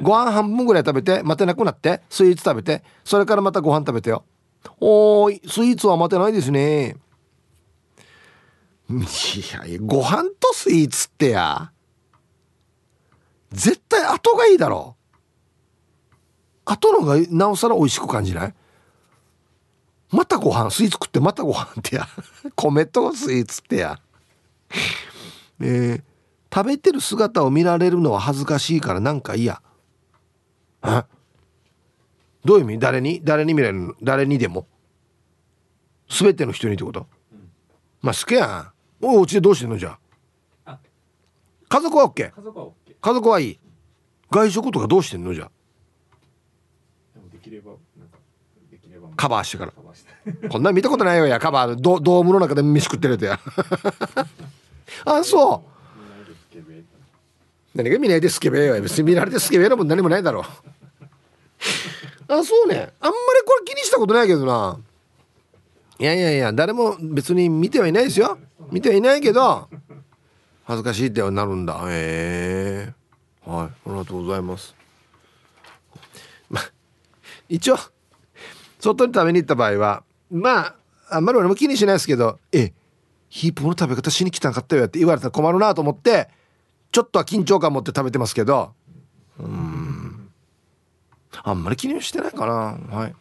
[0.03, 4.25] ご飯半分ぐらい食べて待てなくなってスイーツ食べてそれからまたご飯食べてよ。
[4.81, 6.97] おーいスイーツは待てないですね。
[8.91, 8.93] い
[9.55, 11.71] やいやご飯とスイーツってや。
[13.53, 14.97] 絶対後がいいだろ。
[16.65, 18.55] 後のがなおさら美味しく感じない？
[20.11, 22.07] またご飯スイーツ食ってまたご飯ってや。
[22.57, 24.01] 米とスイーツってや。
[25.61, 26.03] えー、
[26.55, 29.63] 食べてる姿を見られるのは恥ずかしいからなんか嫌。
[30.83, 31.05] え？
[32.45, 32.79] どういう意味？
[32.79, 33.21] 誰に？
[33.23, 33.95] 誰に見られるの？
[34.03, 34.67] 誰にでも？
[36.09, 37.51] 全ての人にってこと、うん、
[38.03, 38.73] まあ好きやん。
[39.07, 39.99] おうちでどうしてんのじゃ
[40.65, 40.79] あ？
[41.69, 43.61] 家族は OK 家族は OK 家族はいい。
[44.31, 45.51] 外食とかどうしてんのじゃ
[47.33, 47.73] できれば。
[49.17, 49.73] カバーしてから
[50.51, 53.41] こんな見たことないよやカバードドームの中で飯食ってるやつや。
[55.05, 55.71] あそう。
[57.75, 58.81] 何が見ないでスケベよ。
[58.83, 60.41] 別に見られてスケベなもん何もないだろ。
[60.41, 60.45] う
[62.33, 62.93] あそうね。
[63.01, 63.17] あんまり
[63.47, 64.79] これ気にしたことないけどな。
[65.99, 68.39] いやいやいや誰も別に見てはいないですよ。
[68.71, 69.69] 見てはいないけど
[70.65, 71.81] 恥ずかしいってなるんだ。
[71.89, 72.95] へえ。
[73.49, 73.67] はい。
[73.67, 74.75] ありがとうございます。
[76.49, 76.61] ま
[77.49, 77.77] 一応
[78.81, 80.75] 外に食べに行った場合はまあ
[81.11, 82.73] あんまり俺も気にしないですけど「え
[83.29, 86.29] ヒープの食べ方しに来たんかったよ」って言われたら困るなと思って
[86.93, 88.73] ちょっとは緊張感持って食べてますけど
[89.39, 90.31] うん。
[91.43, 92.97] あんまり気にしてないかな。
[92.97, 93.15] はい。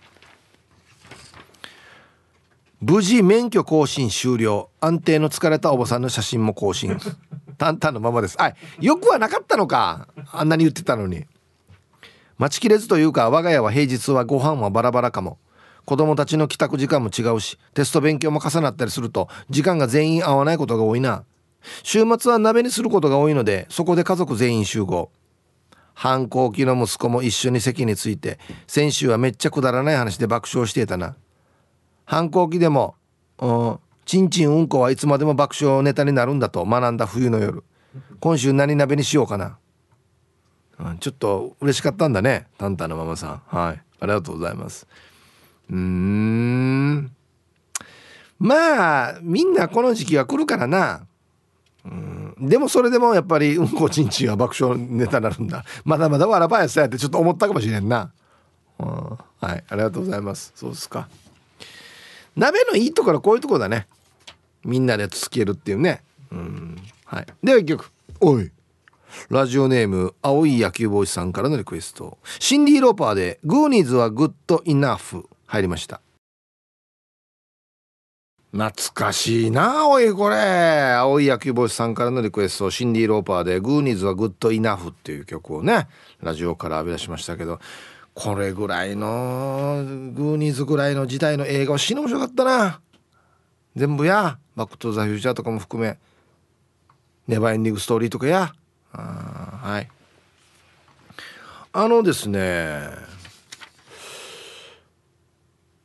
[2.81, 4.69] 無事免許更新終了。
[4.79, 6.97] 安定の疲れたおばさんの写真も更新。
[7.57, 8.41] 淡々のままです。
[8.41, 10.07] あよくはなかったのか。
[10.31, 11.25] あんなに言ってたのに。
[12.37, 15.37] 待ちきれずというか我が家は平日はご飯はバラバラかも。
[15.85, 21.23] 子供たちの帰宅時間も違うしテスト勉強も重なったりすると時間が全員合わないことが多いな。
[21.83, 25.11] 週末は鍋にすることが多いのでそこで家族全員集合。
[25.93, 31.15] 反抗期の息子も一緒に席について先週はめっちゃくだらない話で爆笑していたな。
[32.05, 32.95] 反抗期でも
[33.39, 37.63] うんちんちんうんこはいつまでも爆笑ネタになるんだと学んだ冬の夜。
[38.19, 39.57] 今週何鍋にしようかな。
[40.79, 43.41] うん、ちょっと嬉しかったんだねタンタンのママさん。
[43.47, 43.81] はい。
[43.99, 44.87] ありがとうございます。
[45.69, 47.11] うーん。
[48.39, 51.05] まあみんなこの時期は来るからな。
[51.85, 52.35] うん。
[52.39, 55.65] でもそれでもやっぱりうんこちんちんは爆笑ネタになるんだ。
[55.83, 58.11] まだまだわらばやさやってちょっと思ったかもしれんな、
[58.79, 59.17] うん、は
[59.55, 59.63] い。
[59.69, 60.53] ありがとうございます。
[60.55, 61.09] そうですか。
[62.35, 63.87] 鍋のいいところはこういうところだね。
[64.63, 66.01] みんなでつけるっていうね。
[66.31, 66.77] うん。
[67.05, 67.27] はい。
[67.43, 67.91] では一曲。
[68.21, 68.51] おい。
[69.29, 72.17] ラジオネーム青い野球帽子さんからのリクエスト。
[72.39, 75.99] シンディ・ローパーで「グーニーズはグッドイナフ」入りました。
[78.51, 80.35] 懐かしいなおいこれ。
[80.93, 85.87] 青い野球帽子さんからのリクエストシンディ・ローパーで「グーニーズはグッドイナフ」っていう曲をね
[86.21, 87.59] ラジオから飛び出しましたけど
[88.13, 89.83] これぐらいの
[90.13, 92.81] グーニーズぐらいの時代の映画は死に面白かったな。
[93.75, 95.97] 全部や「バック・トゥ・ザ・フューチャー」とかも含め
[97.27, 98.53] 「ネバーエンディング・ストーリー」とかや。
[98.93, 99.89] あはい。
[101.71, 103.18] あのですね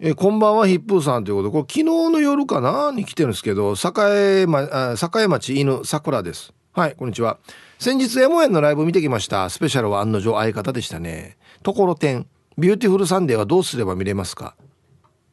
[0.07, 4.61] えこんばんはヒップーさんということでこれ昨日の夜かなに来てるんですけど栄,、ま、
[4.93, 6.53] 栄町犬さくらです。
[6.75, 7.39] はいこんにちは。
[7.79, 9.49] 先日 MN のライブ見てきました。
[9.49, 11.39] スペシャルは案の定相方でしたね。
[11.63, 12.27] ところてん
[12.59, 14.57] ビューティフルサンデーはどうすれば見れますか？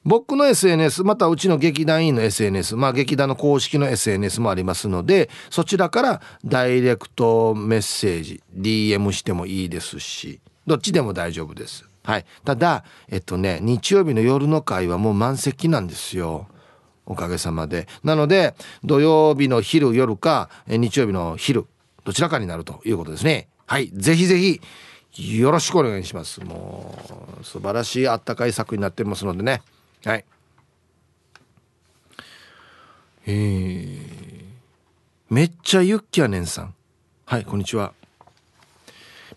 [0.05, 11.85] 僕の SNS またうちの劇団員の SNS まあ劇団の公式の SNS もありますのでそちらからダイレクトメッセージ DM してもいいですしどっちでも大丈夫です。
[12.03, 12.25] はい。
[12.45, 16.47] ただえっとね日曜日の夜の会はもう満席なんですよ。
[17.05, 17.87] おかげさまで。
[18.03, 21.65] なので土曜日の昼夜か日曜日の昼
[22.05, 23.49] どちらかになるということですね。
[23.65, 23.91] はい。
[23.93, 24.61] ぜひぜひ
[25.39, 26.39] よろしくお願いします。
[26.41, 26.97] も
[27.41, 29.61] う素晴らしいあったかい作になってますのでね。
[30.05, 30.25] はい。
[33.27, 34.43] えー、
[35.29, 36.73] めっちゃユッキャネンさん。
[37.25, 37.93] はいこんにちは。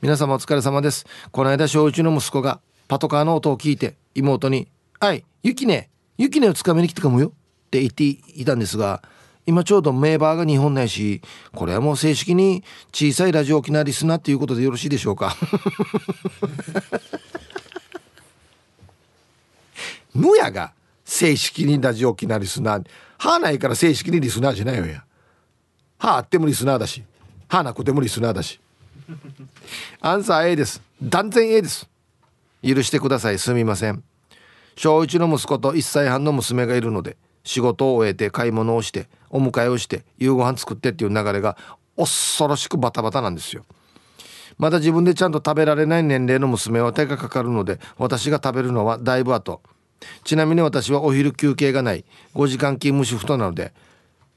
[0.01, 1.05] 皆様お疲れ様です。
[1.33, 4.69] この間小一の息子がパトカーの音を聞いて妹に
[5.01, 7.29] 「はいユキネユキネをつかみに来てかもよ」
[7.67, 9.03] って言っていたんですが
[9.47, 11.23] 今ちょうどメーバーが日本ないし
[11.55, 15.37] これはもう正式に小さいラジオ沖縄リスナーっていうことでよろしいでしょうか？
[20.15, 20.73] むやが
[21.05, 22.87] 正式にラジオ沖縄リスナー
[23.19, 25.05] 歯ないから正式にリスナーじゃないよや。
[25.99, 27.05] 歯あってもリスナーだし。
[27.49, 28.61] 歯なくてもリスナーだし。
[30.01, 30.83] アンサー A です。
[31.03, 31.89] 断然 A です。
[32.63, 33.39] 許してください。
[33.39, 34.03] すみません。
[34.77, 41.57] 小1の息子と1歳半の娘がいるので仕事を終えて買い物をしてお迎えをして夕ご飯作ってっていう流れが
[41.97, 43.65] 恐ろしくバタバタなんですよ。
[44.59, 49.63] まだ自分でちゃんと食べられない年齢の娘は手がかかるので私が食べるのはだいぶ後。
[50.25, 52.05] ちなみに私はお昼休憩がない。
[52.35, 53.73] 5時間勤務シフトなので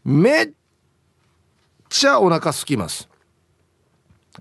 [0.03, 0.49] めっ
[1.89, 3.09] ちゃお腹すきます。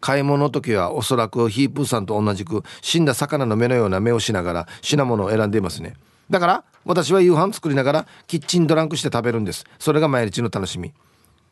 [0.01, 5.95] 買い物の時はおそらくヒープーさんと同じく死んだ魚の目のような目をしながら品物を選んでいますね。
[6.31, 9.65] だから私は夕飯作りながらキッチンドランクして食べるんです。
[9.79, 10.93] それが毎日の楽しみ。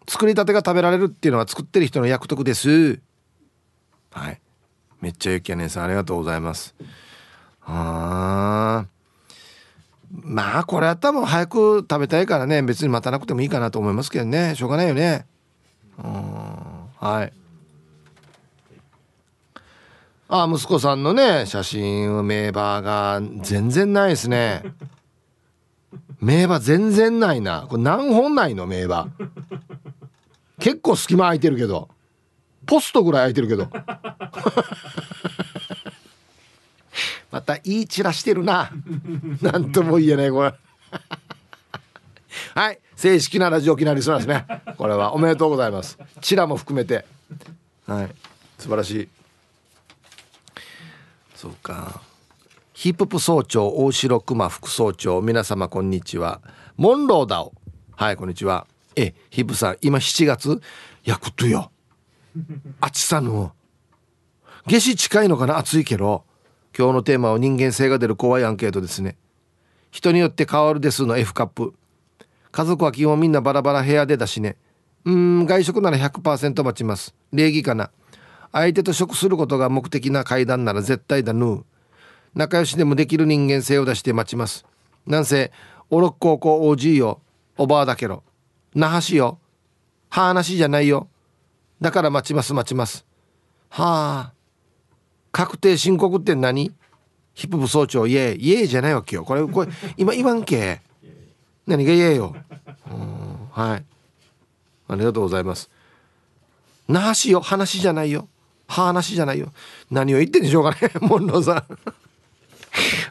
[0.09, 3.01] 作りたてが食べられるっていうのは作ってる人の約束です。
[4.11, 4.41] はい。
[5.01, 6.75] めっちゃゆきやねんさんありがとうございます。
[7.65, 8.87] あ
[10.13, 14.55] まあこれやったらもう早く食べたいからね別に待たなくてもいいかなと思いますけどね。
[14.55, 15.27] しょうがないよね。
[15.99, 16.07] うん。
[16.99, 17.33] はい。
[20.29, 24.63] あ息子さんのね写真名場が全然ないですね。
[26.21, 27.67] 名場全然ないな。
[27.69, 29.09] これ何本ないの名場
[30.59, 31.89] 結構隙間空いてるけど。
[32.67, 33.69] ポストぐらい空いてるけど。
[37.33, 38.71] またいいチラしてるな。
[39.41, 40.55] なんとも言えないこれ。
[42.55, 42.79] はい。
[42.95, 44.47] 正式なラジオ沖縄リスナーですね。
[44.77, 45.15] これは。
[45.15, 45.99] おめでとうございます。
[46.21, 47.07] チラも含めて。
[47.87, 48.15] はい。
[48.59, 49.09] 素晴らしい。
[51.35, 52.03] そうか。
[52.75, 55.23] ヒッププ総長大城熊副総長。
[55.23, 56.43] 皆様こんにちは。
[56.77, 57.55] モンローダオ。
[57.97, 58.67] はいこんにちは。
[58.95, 60.61] えヒップさん今7月？
[61.05, 61.73] やくとよ。
[62.81, 63.55] 暑さの。
[64.67, 65.57] 夏至近いのかな？
[65.57, 66.25] 暑いけど。
[66.77, 69.17] 今日のテーマは人間性が出る怖いアンケートですね。
[69.91, 71.75] 人によって変わるですの F カップ。
[72.51, 74.57] 家族は基本みんなバラバラ部屋でだしね。
[75.05, 77.15] うん外食なら100%待ちます。
[77.33, 77.91] 礼儀かな。
[78.53, 81.65] 相手と食することが目的な会談なら絶対だぬ
[82.35, 84.65] 仲良しでもできる人間性を出して待ちます。
[85.07, 85.53] なんせ
[85.91, 87.21] おろっ高校 OG よ。
[87.59, 88.23] おばあだけど
[88.75, 89.39] 那覇市よ。
[90.09, 91.09] 話じゃないよ。
[91.81, 93.05] だから待ちます待ちます。
[93.69, 94.42] はあ
[95.33, 96.73] 確定申告って何？
[97.35, 98.53] ヒップ部総長イエーイ。
[98.53, 99.25] エーじゃないわけよ。
[99.25, 100.83] これこれ今言わんけ。
[101.67, 102.37] 何がイエーよ。
[103.51, 103.85] はい。
[104.89, 105.71] ありがとうございます。
[106.89, 107.41] 那覇市よ。
[107.41, 108.29] 話じゃないよ。
[108.69, 109.53] 話じゃないよ。
[109.91, 111.65] 何を言ってんでしょうかね モンローさ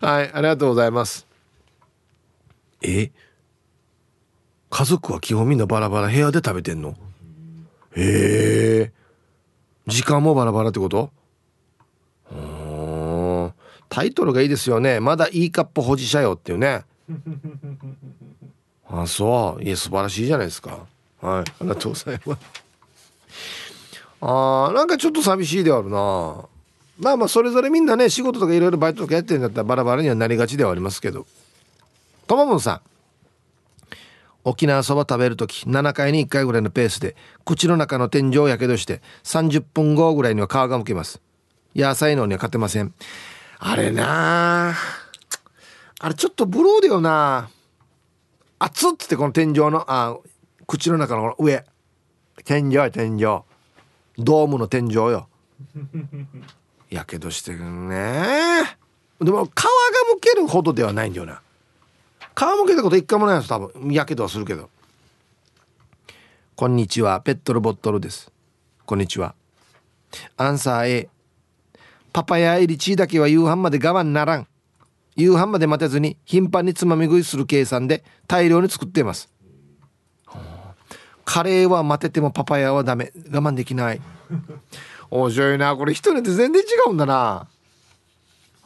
[0.01, 0.05] ん。
[0.05, 1.25] はいありがとうございます。
[2.83, 3.11] え？
[4.69, 6.95] 家族は基本みんなバラバラ部屋で食べてんの？
[7.95, 8.91] へえ
[9.87, 11.11] 時間もバラバラってこと？
[13.91, 15.01] タイトルがいいですよね。
[15.01, 16.85] まだいいカップ保持者よっていうね。
[18.89, 19.63] あそう。
[19.63, 20.79] いや素晴らしいじゃないですか。
[21.19, 21.41] はい。
[21.41, 22.41] ありがとうございます。
[24.21, 26.45] あーなんかちょっと寂しいではあるな。
[26.99, 31.27] まあまあそれぞれみんなね仕事とかいろいろバイトとかやってるんだったらバラバラにはなりがちではありますけど。
[32.27, 32.81] とももんさん。
[34.45, 41.21] 沖縄そば食べる時7回に1回ぐらいのペースで口の中の天井をやけどして30分後ぐらいには皮がむけます。
[41.75, 42.93] 野菜のには勝てません
[43.63, 44.73] あれな。
[45.99, 47.51] あれちょっとブローだよな。
[48.57, 50.17] 熱っつってこの天井のあ
[50.65, 51.63] 口の中の上。
[52.43, 53.21] 天井や天井。
[54.17, 55.29] ドームの天井よ。
[56.89, 58.63] やけどしてるね。
[59.19, 59.63] でも皮が
[60.11, 61.43] むけるほどではないんだよな。
[62.35, 63.91] 皮むけたこと一回もないです多分。
[63.93, 64.71] やけどはするけど。
[66.55, 67.21] こんにちは。
[67.21, 68.31] ペットルボットルです。
[68.87, 69.35] こんにちは。
[70.35, 71.09] アンサー A
[72.13, 74.47] パパやエリチーだけは夕飯まで我慢ならん。
[75.15, 79.29] 夕飯まで待てずに頻繁につまみ食いする計算で大量に作っています。
[81.23, 83.13] カレーは待ててもパパヤはダメ。
[83.31, 84.01] 我慢できない。
[85.09, 85.93] 面白いなこれ。
[85.93, 87.47] 人によって全然違うんだな。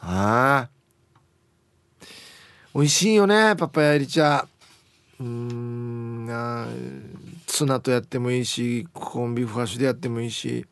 [0.00, 0.68] あ
[2.74, 4.46] 美味しいよねパパヤエリチャ。
[5.18, 6.66] うんあ
[7.46, 10.66] ツナとやってもいいしコンビーフハッシュでやってもいいし。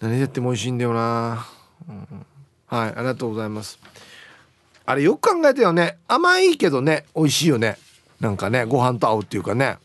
[0.00, 1.46] 何でやっても美味しいんだよな、
[1.90, 2.26] うん、
[2.66, 3.78] はいありがとうございます。
[4.86, 5.98] あれよく考えたよね。
[6.08, 7.76] 甘いけどね美味しいよね。
[8.20, 9.78] なんかねご飯と合うっていうかね。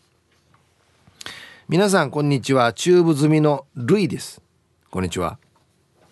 [1.67, 2.73] 皆さんこんにちは。
[2.73, 4.41] チューブ済みのルイです。
[4.91, 5.39] こんにちは。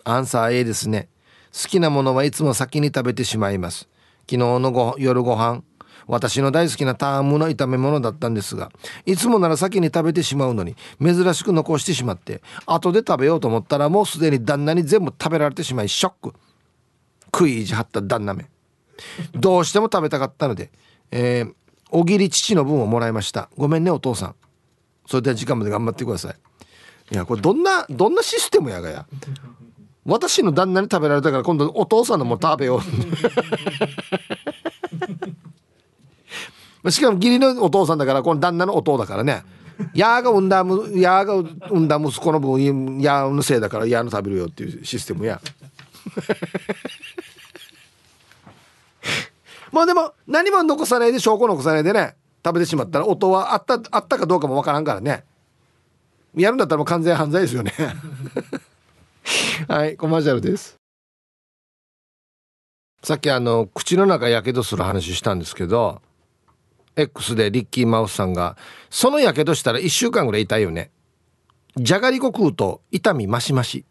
[0.02, 1.08] アンサー A ですね。
[1.52, 3.88] 好きなものはいつも先に食べてしまいます。
[4.28, 5.62] 昨日のご夜ご飯
[6.06, 8.70] 私の大好きなタームの炒め物だったんですが
[9.06, 16.34] いつもなら先に食べてしまうのに珍しく残してしまって後で食べようと思ったらもうすでに旦那に全部食べられてしまいショック。
[17.34, 18.46] 食い意地張った旦那め。
[19.34, 20.70] どうしても食べたかったので、
[21.10, 21.54] えー、
[21.90, 23.48] おぎり父の分をもらいました。
[23.56, 24.34] ごめんねお父さん。
[25.06, 26.36] それでは時間まで頑張ってください。
[27.12, 29.06] いやこれどんなどんなシステムやがや。
[30.04, 32.80] 私の旦那に食べられたから今度お父さんのも食べよう。
[36.90, 39.42] しかも義理のお父さんだからこの旦那のお父だからね。
[39.94, 41.34] やーが産んだやーが
[41.68, 45.40] 産んだ息子の分やーのせいだからやーの食べるよっていうシステムや。
[49.72, 52.14] まあでも何も残さないで証拠残さないでね
[52.44, 55.24] 食べてしまったら音はあったあったかどうかもわからんからね。
[56.36, 57.72] やるんだったらもう完全犯罪ですよね。
[59.68, 60.76] はいコマーシャルです。
[63.02, 66.00] さっきあの口の中やけどする話したんですけど
[66.96, 68.56] X でリッキーマウスさんが
[68.90, 70.90] そのやけどしたら1週間ぐらい痛いよね。
[71.76, 73.84] じゃがりこ食うと痛みマシマシ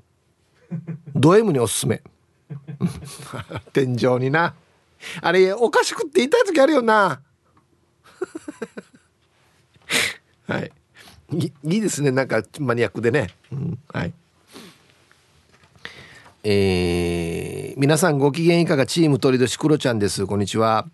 [1.13, 2.01] ド M におすすめ。
[3.73, 4.55] 天井にな。
[5.21, 7.21] あれおかしくって痛い時あるよな。
[10.47, 10.71] はい。
[11.33, 12.11] いいいですね。
[12.11, 14.13] なんかマニアックでね、うん、はい。
[16.45, 18.85] えー、皆さんご機嫌いかが？
[18.85, 20.27] チーム鳥年クロちゃんです。
[20.27, 20.87] こんにちは。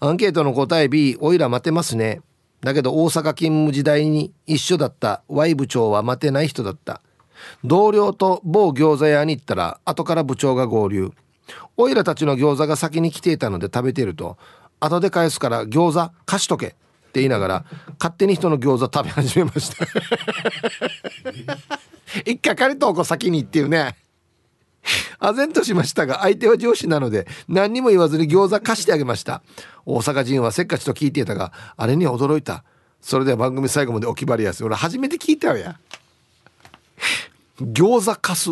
[0.00, 2.22] アンケートの答え B おいら待てますね。
[2.60, 5.22] だけど大阪勤務時代に一緒だった。
[5.28, 7.02] Y 部長は待てない人だった。
[7.62, 11.12] 同僚と某餃子屋に行ったら後から部長が合流。
[11.76, 14.36] おいらたちの餃子が先に来ていたので食べてると。
[14.80, 16.66] 後で返すから餃子貸しとけ。
[16.66, 16.70] っ
[17.16, 17.64] て言いながら
[18.00, 19.86] 勝手に人の餃子食べ始めました。
[22.26, 23.94] 一回借りとこ先にっていうね。
[25.20, 29.42] 唖然としましたが相手は上司なので何にも言わずに餃子貸してあげました。
[29.84, 32.64] 大阪人はせっかちと聞いていたがあれには驚いた。
[33.00, 35.78] それでは番組最後までお決まりやす俺初めて聞いたよや。
[37.60, 38.50] 餃子貸す。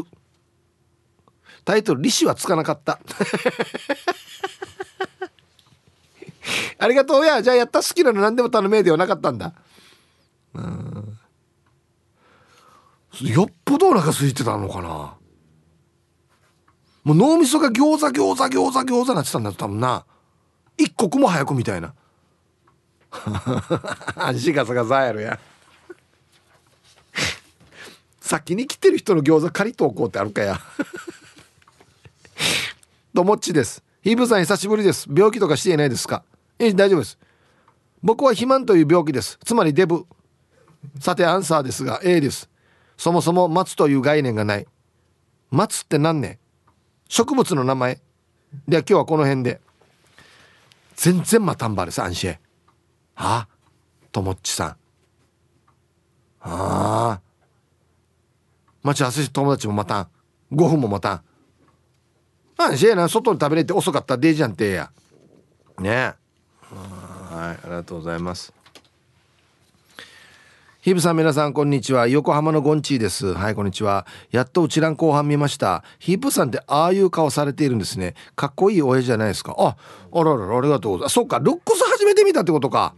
[1.64, 3.00] タイトル「利子はつかなかった」
[6.78, 7.40] ありがとうや。
[7.42, 9.54] じゃあやった好きなの何でも頼めではなかったんだ。
[10.54, 11.18] うん。
[13.22, 15.14] よっぽどお腹空いてたのかな。
[17.04, 20.04] もう脳みそが餃子餃子餃子餃子なってたんだ多分な。
[20.76, 21.94] 一刻も早くみたいな。
[24.16, 25.38] 足ガサガサやるや
[28.20, 30.58] 先に来てる人の餃子借りとこうってあるかや。
[33.14, 33.84] ともっちです。
[34.02, 35.06] ヒブさん久しぶりです。
[35.14, 36.24] 病気とかしていないですか？
[36.58, 37.18] え大丈夫です。
[38.02, 39.38] 僕は肥満という病気です。
[39.44, 40.06] つまりデブ。
[41.00, 42.48] さてアンサーですが A です。
[42.96, 44.66] そもそも松という概念がない。
[45.50, 46.38] 松って何ね
[47.08, 48.00] 植物の名前。
[48.66, 49.60] では今日はこの辺で。
[50.96, 52.38] 全然またんばですアンシェ
[53.14, 53.48] はあ？
[54.12, 54.68] ともっちさん。
[54.68, 54.76] あ
[56.42, 57.20] あ？
[58.82, 60.08] 待ち合わせ友達もまたん。
[60.52, 61.22] 5分もまたん。
[62.56, 63.08] アンシェな。
[63.08, 64.90] 外で食べれて遅かったでじゃんてや。
[65.80, 66.14] ね
[66.70, 68.52] はいありがとうございます。
[70.84, 72.08] ヒブさん皆さんこんにちは。
[72.08, 73.32] 横浜のゴンチーです。
[73.32, 74.06] はいこんにちは。
[74.30, 75.82] やっとうちらん後半見ました。
[75.98, 78.12] ヒブさんってああいう顔されているんですね。
[78.36, 79.54] かっこいい親じゃないですか。
[79.56, 79.78] あ
[80.12, 81.14] あらららありがとうございます。
[81.14, 82.94] そっかルックス初めて見たってことか。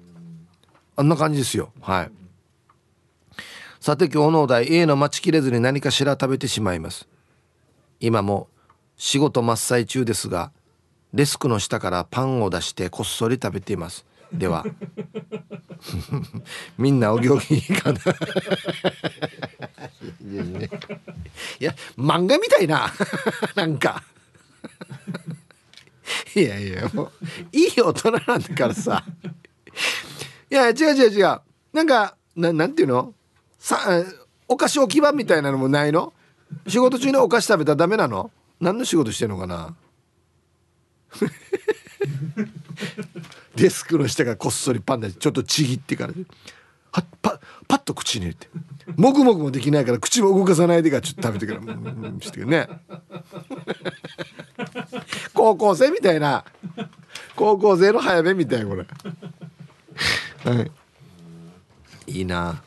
[0.97, 1.71] あんな感じですよ。
[1.81, 2.11] はい。
[3.79, 7.07] さて今日のお題 A の待ちきれずに何かしら食べてしまいます。
[8.01, 8.49] 今も
[8.97, 10.51] 仕事真っ最中ですが
[11.15, 14.05] デスクの下からパンを出してこっそり食べています。
[14.33, 14.65] では。
[16.79, 18.01] みんなお行儀いいかな。
[18.01, 18.05] い
[21.65, 22.93] や漫画みたいな。
[23.55, 24.03] なんか。
[26.35, 27.13] いやいやもう
[27.53, 29.05] いい大人なんだからさ。
[30.51, 31.41] いや違う違う違う。
[31.73, 33.15] なんかななんていうの？
[33.59, 34.05] さ
[34.49, 36.13] お菓子置き場みたいなのもないの？
[36.69, 38.31] 仕事中にお菓子食べたらダメなの？
[38.61, 39.75] 何の仕事してんのかな？
[43.57, 46.13] デスクの下がこっそりパンダちょっとちぎってから。
[46.93, 48.49] はパパッと口に入れて。
[48.95, 52.69] もぐもぐもできないから口も動かさないでからちょっと食べてからうんしてね
[55.35, 56.45] 高校生みたいな
[57.35, 58.87] 高校生の早めみたいこれ
[60.45, 60.63] は
[62.07, 62.63] いいいな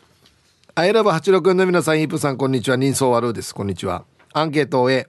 [0.76, 5.08] アイラブ86の皆さんイープさんこんにちは人相悪ですこんにちはアンケートを A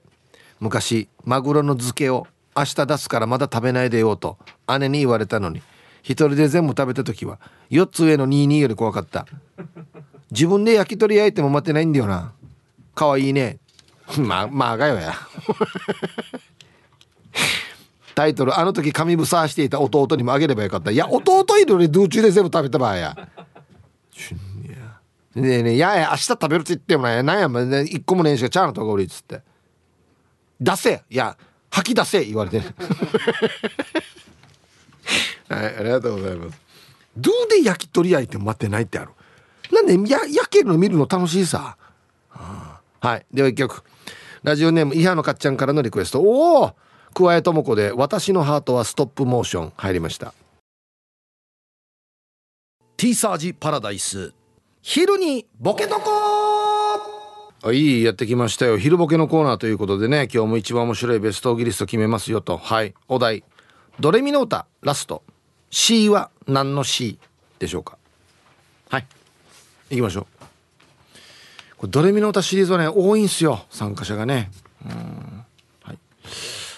[0.61, 4.39] 昔マグロの漬けを明日出すからまだ食べないでよと
[4.79, 5.63] 姉に言われたのに
[6.03, 7.39] 一人で全部食べた時は
[7.71, 9.27] 4つ上の22より怖かった。
[10.31, 12.33] 自分で焼き鳥焼いても待てないんだよな。
[12.95, 13.59] かわいいね。
[14.19, 15.15] まあまあがよや。
[18.15, 23.17] タイトル「あの時紙ぶさしていた弟にもあげればよかった」いや弟いるのに道中で全部食べた場合や。
[25.35, 29.43] ねえねえやや明日食べるって言ってもねなんやね一個もねえしかちゃうのとか俺っつって。
[30.61, 31.03] 出せ。
[31.09, 31.37] いや
[31.71, 32.63] 吐き出せ言われて。
[35.51, 36.59] はいありがとうございます。
[37.17, 39.11] どうで焼き鳥焼いても待ってないってある？
[39.73, 41.77] なんでや焼けるの見るの楽しいさ、
[42.29, 43.83] はあ、はいでは一曲。
[44.43, 46.21] ラジオネームイハのかっちゃんからのリクエスト。
[46.21, 46.73] おお
[47.13, 50.33] 桑江智子で「私のハートはストップモーション」入りました。
[52.97, 54.33] ティーサージパラダイス。
[54.83, 56.11] 昼にボケとこ
[57.63, 58.79] はいやってきましたよ。
[58.79, 62.57] 昼ボケのコーナーということでね今日も一番面白いベストギリスト決めますよと。
[62.57, 63.45] はいお題。
[63.99, 65.23] ドレミの歌ラスト。
[65.71, 67.19] C は何の C
[67.59, 67.97] でしょうか？
[68.89, 69.07] はい
[69.91, 70.27] 行きましょう
[71.77, 74.51] これドレミの歌シリーズはね多いんすよ参加者がね
[74.85, 75.45] うん
[75.83, 75.99] はい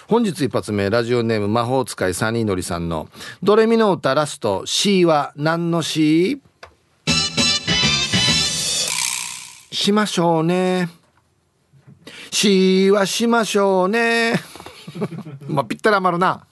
[0.07, 3.09] 本日一発目ラジオネーム魔法使いサニーのりさんの
[3.41, 6.41] ドレミの歌ラスト C は何の C?
[9.71, 10.87] しましょうね。
[12.31, 14.33] しはしましょうね。
[15.47, 16.45] まあ、ぴったり余るな。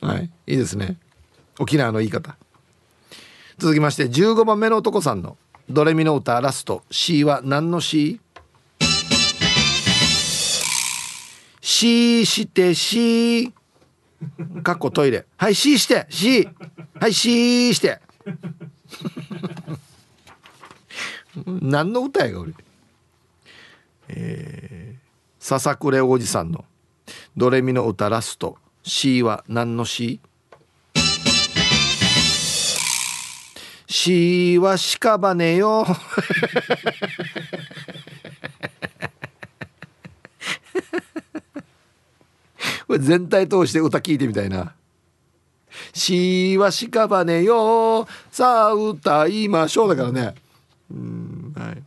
[0.00, 0.30] はい。
[0.46, 0.96] いいですね。
[1.60, 2.38] 沖縄の言い方。
[3.58, 5.36] 続きまして、15番目の男さんの
[5.68, 6.82] ドレミの歌ラスト。
[6.90, 8.18] C は何の C?
[11.60, 13.52] ししてし
[14.62, 15.26] かっこトイレ。
[15.36, 16.48] はい、しして、し。
[16.98, 18.00] はい、しして。
[21.44, 22.54] 何の歌やが俺？
[24.08, 24.98] えー、
[25.38, 26.64] 笹倉おじさんの
[27.36, 30.18] 「ドレミの歌ラスト C は何の C?」
[33.92, 35.84] C は屍よ。
[42.86, 44.74] これ全体通して歌聞いてみたいな
[45.92, 48.06] 「C は屍よ。
[48.30, 50.36] さあ歌いましょう」だからね。
[50.92, 51.82] うんはい。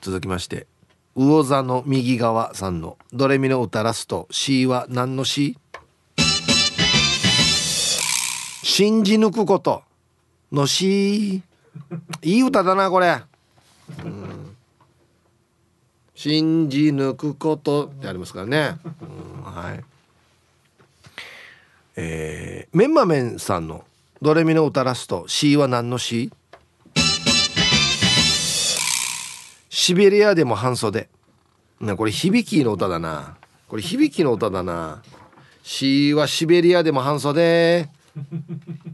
[0.00, 0.66] 続きまして
[1.14, 4.28] 魚座の右側さんのドレミの歌ラスト。
[4.30, 5.58] C は何の C?
[8.62, 9.82] 信じ抜くこと
[10.52, 11.42] の C い
[12.22, 13.20] い歌だなこれ。
[14.04, 14.56] うん。
[16.14, 17.86] 信じ抜くこと。
[17.86, 19.04] ってありますからね、う
[19.40, 19.84] ん、はい。
[21.96, 23.84] えー、メンマメンさんの
[24.20, 25.26] 「ドレミの歌ラスト。
[25.28, 26.30] C は何の C?」
[29.68, 31.08] シベリアでも半袖。
[31.80, 33.36] なこれ響きの歌だな。
[33.68, 35.02] これ響きの歌だな。
[35.62, 37.88] C はシベリアでも半袖。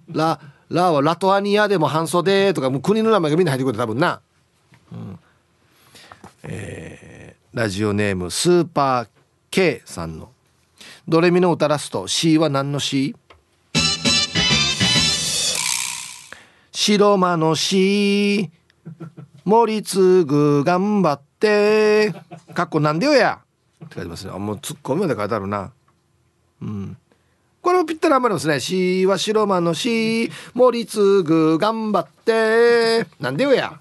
[0.08, 0.40] ラ
[0.72, 4.20] ラはラトアニアでも半袖とかもう国の名前がみんな入ってくる多分な、
[4.90, 5.18] うん。
[6.44, 9.08] えー、ラジオネームスーパー
[9.50, 10.30] K さんの
[11.06, 13.14] 「ドレミの歌ラスト C は何の C?」
[16.72, 18.50] 白間の C
[19.44, 22.12] 森継ぐ頑張って。
[22.54, 23.40] かっこなんでよや。
[23.84, 24.32] って書いてますね。
[24.34, 25.72] あもうツッコミまで書いてあるな。
[26.60, 26.96] うん
[27.62, 28.58] これもぴったり余りますね。
[28.58, 33.06] しは白間のし、森継ぐ頑張って。
[33.20, 33.78] なんでよや。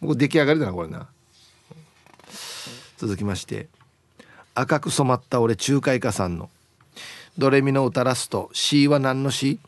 [0.00, 1.06] もう出来上がりだな、これな。
[2.96, 3.68] 続きまして。
[4.54, 6.48] 赤く染まった俺仲介家さんの。
[7.36, 8.48] ドレミの歌ラスト。
[8.54, 9.60] しは何のし？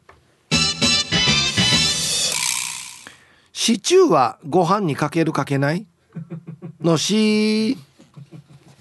[3.52, 5.84] シチューはご飯にかけるかけない？
[6.80, 7.76] のし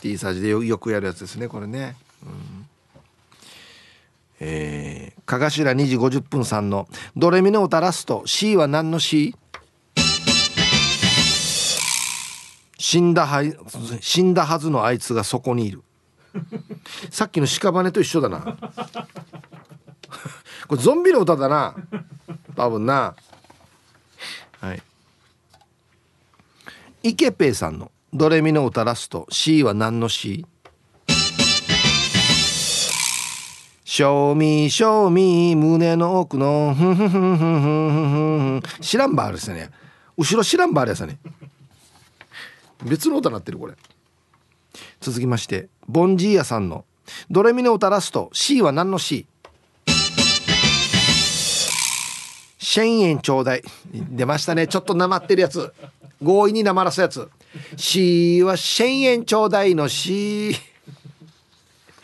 [0.01, 1.97] T サージでよくやるやつですねこれね、
[4.39, 9.35] えー、かがしら2時50分さんの「ドレミの歌ラスト C は何の C?」
[12.77, 13.57] 死んだはい
[13.99, 15.83] 死んだはずのあいつがそこにいる。
[17.09, 18.57] さっきの屍と一緒だな。
[20.67, 21.75] これゾンビの歌だな。
[22.55, 23.15] 多分な。
[24.61, 24.81] はい。
[27.03, 30.45] イケペイさんの「ドレミの歌ラスト C は何の C?」
[33.89, 36.75] 賞味賞味胸の奥の。
[36.77, 39.69] ふんふんふんふんふんふんふん知らんばあるですね。
[40.17, 41.17] 後ろ知らんばあるやつね。
[42.83, 43.75] 別の歌なってるこれ。
[44.99, 46.83] 続きましてボンジーヤさんの
[47.31, 48.29] 「ドレミの歌ラスト。
[48.33, 49.25] C は何の C?」
[52.59, 53.63] 1000円ちょうだい。
[53.93, 54.67] 出ましたね。
[54.67, 55.73] ちょっとなまってるやつ。
[56.21, 57.29] 強引になまらすやつ。
[57.77, 60.53] C は1000円ちょうだいの C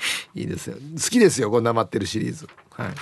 [0.35, 0.75] いいですよ。
[0.75, 2.47] 好きですよこんな待ってるシリーズ。
[2.71, 2.93] はい。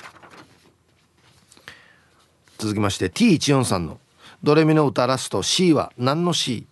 [2.57, 3.99] 続きまして T14 さんの
[4.43, 6.67] 「ドレミの歌ラスト C は何の C?」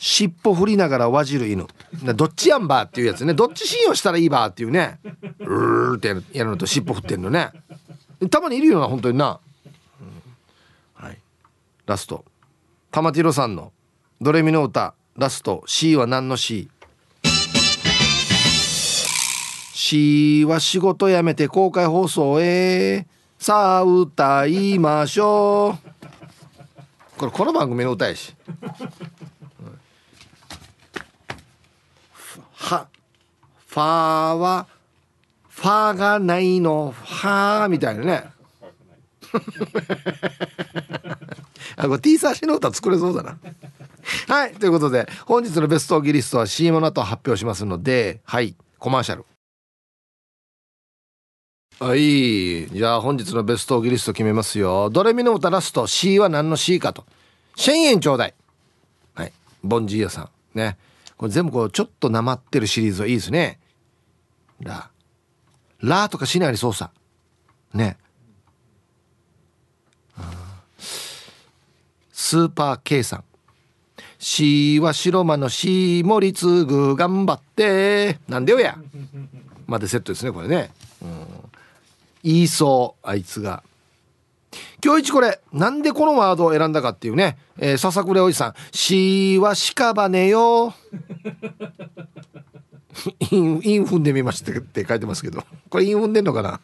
[0.00, 1.66] 尻尾振りながらわじる犬。
[2.14, 3.34] どっちやんばっていうやつね。
[3.34, 4.98] どっち信用したらいいばっていうね。
[5.38, 7.50] うーってやるのと尻尾振ってんのね。
[8.30, 9.38] たまにいるよな本当にな、
[10.00, 11.18] うん、はい。
[11.86, 12.24] ラスト。
[12.90, 13.72] 玉城さんの
[14.20, 16.68] 「ドレミの歌ラスト C は何の C?」
[19.78, 23.06] しは仕事辞めて公開放送へ。
[23.38, 25.78] さあ歌いましょ
[27.14, 27.16] う。
[27.16, 28.34] これこの番組の歌やし。
[32.54, 32.88] は
[33.68, 34.66] ファーは
[35.48, 36.90] ファーがないの。
[36.90, 38.24] ファーみたいなね。
[41.76, 43.38] あこれ T サーシの歌作れそうだな。
[44.26, 49.24] はいということで本日のベストギリストは CM の後発表しますのではいコマーシャル。
[51.80, 52.66] はい。
[52.66, 54.90] じゃあ本日のベストオギリスト決めますよ。
[54.90, 57.04] ドレミの歌ラスト C は何の C かと。
[57.56, 58.34] 1000円ちょうだい。
[59.14, 59.32] はい。
[59.62, 60.58] ボンジーヤさん。
[60.58, 60.76] ね。
[61.16, 63.60] これ全部こうちょっとなまってるシリーズはいいですね。
[64.60, 64.90] ラ
[65.80, 66.90] ラとかしないり操作
[67.72, 67.96] ね。
[72.10, 73.24] スーパー K さん。
[74.18, 78.18] C は白間の C 森継ぐ頑張って。
[78.26, 78.76] なんでよや。
[79.68, 80.70] までセットですねこれね、
[81.02, 81.47] うん。
[82.28, 83.62] 言いそうあいつが。
[84.84, 90.74] 今日一これなんでこのワードを選んだかっていうね、えー、笹倉おじさん「しは屍よ
[93.30, 95.42] 」インイン踏んでみましたって書いてますけど。
[95.70, 96.60] これイン踏んでんのかな？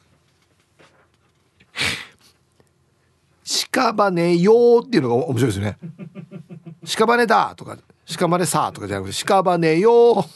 [3.73, 5.79] 屍よっていうのが面白いですね。
[6.85, 10.27] 屍だとか屍さとかじゃなくて屍よ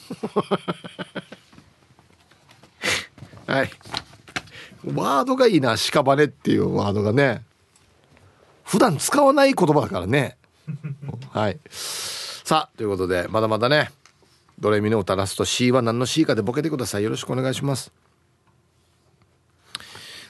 [3.47, 3.71] はい。
[4.95, 7.43] ワードがいいな屍っていうワードがね。
[8.65, 10.37] 普段使わない言葉だからね。
[11.33, 11.59] はい。
[11.71, 13.91] さあということでまだまだね
[14.59, 17.03] ドレミの歌ラスト C は何の C かでボケてください。
[17.05, 17.93] よろしくお願いします。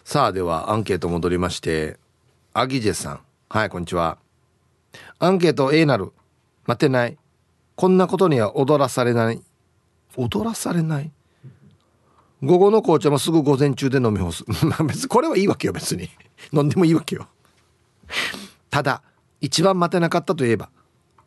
[0.05, 1.99] さあではアンケート戻りまして
[2.55, 3.21] アギジェさん。
[3.49, 4.19] はいこんにちは。
[5.19, 6.13] アンケート A なる。
[6.67, 7.17] 待ってない。
[7.77, 9.43] こんなことには踊らされない。
[10.17, 11.11] 踊らされない？
[12.43, 14.45] 午後の紅茶もすぐ午前中で飲み干す。
[14.87, 16.09] 別にこれはいいわけよ、別に。
[16.53, 17.27] 飲んでもいいわけよ。
[18.71, 19.03] ただ、
[19.41, 20.71] 一番待てなかったといえば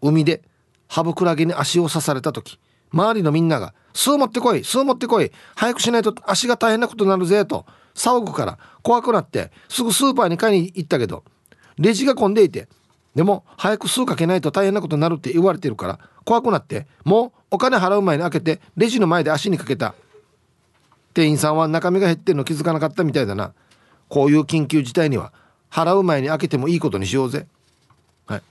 [0.01, 0.41] 海で
[0.87, 2.59] ハブクラゲに足を刺された時
[2.91, 11.23] 周りのみんなが「巣持ってこい巣持ってこい早くしないと足が大変なことになるぜ」と騒ぐから怖くなってすぐスーパーに買いに行ったけど
[11.77, 12.67] レジが混んでいて
[13.15, 19.95] でも早く巣かけないと大変なことになるって言われてるから怖くなってもうお金払う前に開けてレジの前で足にかけた
[21.13, 23.53] 店員さんは中身が減ってるの気づかなかったみたいだな。
[24.07, 25.33] こういう緊急事態には
[25.69, 27.47] 払う前に開けてもいいことにしようぜ。
[28.25, 28.41] はい。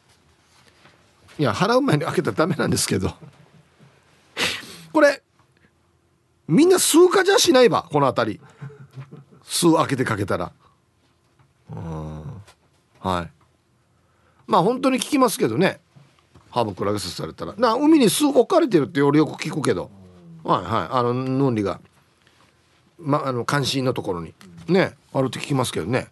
[1.39, 3.13] いや払う前に開けたらダメなんですけど。
[4.93, 5.23] これ
[6.49, 8.41] みんな数かじゃしないばこの辺り。
[9.45, 10.53] 数開けてかけたら。
[11.71, 12.23] うん。
[13.01, 13.31] はい。
[14.47, 15.81] まあ本当に聞きますけどね。
[16.51, 17.55] ハブクラゲ刺されたら。
[17.57, 19.91] な海に巣置かれてるって俺よく聞くけど。
[20.43, 20.89] はいはい。
[20.91, 21.81] あのヌンリが。
[23.01, 24.35] まあの関心のところに。
[24.69, 26.09] ねあるって聞きますけどね。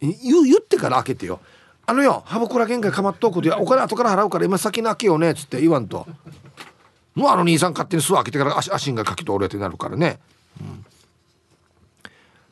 [0.00, 1.40] 言言ってから開けてよ。
[1.86, 6.06] あのよハブクラゲんかまっとくでお金後から払うから今先に開けようねっつって言わんと。
[7.14, 10.18] もうあの兄さん勝手に巣開けてから足がかき通るってなるからね、
[10.60, 10.84] うん、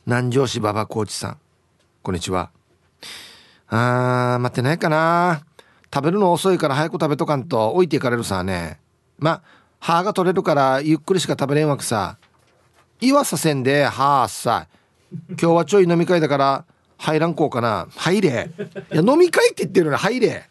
[0.05, 1.37] 南城市馬場コーチさん。
[2.01, 2.49] こんにちは。
[3.67, 5.43] あー待ってないかな。
[5.93, 7.71] 食べるの遅いから早く食べとかんと。
[7.71, 8.79] 置いていかれるさね。
[9.19, 9.41] まあ
[9.79, 12.17] 歯が取れるからゆっくりしか食べれんわけさ。
[13.03, 14.67] 言わさせんではあさ
[15.29, 16.65] 今日はちょい飲み会だから
[16.97, 17.87] 入らんこうかな。
[17.97, 18.49] 入れ。
[18.93, 20.49] いや飲み会って言ってるのに入れ。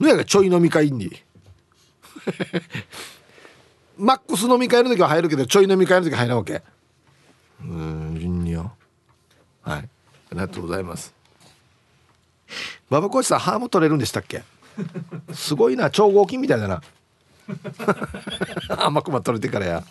[0.00, 1.08] のやがちょい飲み会に。
[3.96, 6.62] マックス飲み会の時は入るけどちょい飲み会の時は入らんわけ。
[7.62, 8.72] うん順によ。
[9.62, 9.78] はい。
[9.78, 9.84] あ
[10.32, 11.14] りがとうございます。
[12.90, 14.42] 馬場コーチさん歯も取れるんでしたっけ？
[15.32, 16.82] すごいな超合金みたいだな。
[18.84, 19.84] 甘くま取れてからや。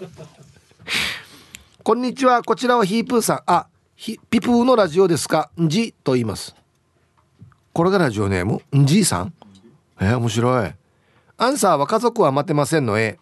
[1.88, 2.44] こんにちは。
[2.44, 3.44] こちらはヒープーさん。
[3.46, 5.50] あヒピプーのラジオですか？
[5.58, 6.54] んじと言います。
[7.72, 8.62] これがラジオネーム？
[8.78, 9.34] んじいさん？
[10.02, 10.74] えー、面白い。
[11.38, 13.00] アンサーは家族は待てませんの。
[13.00, 13.18] A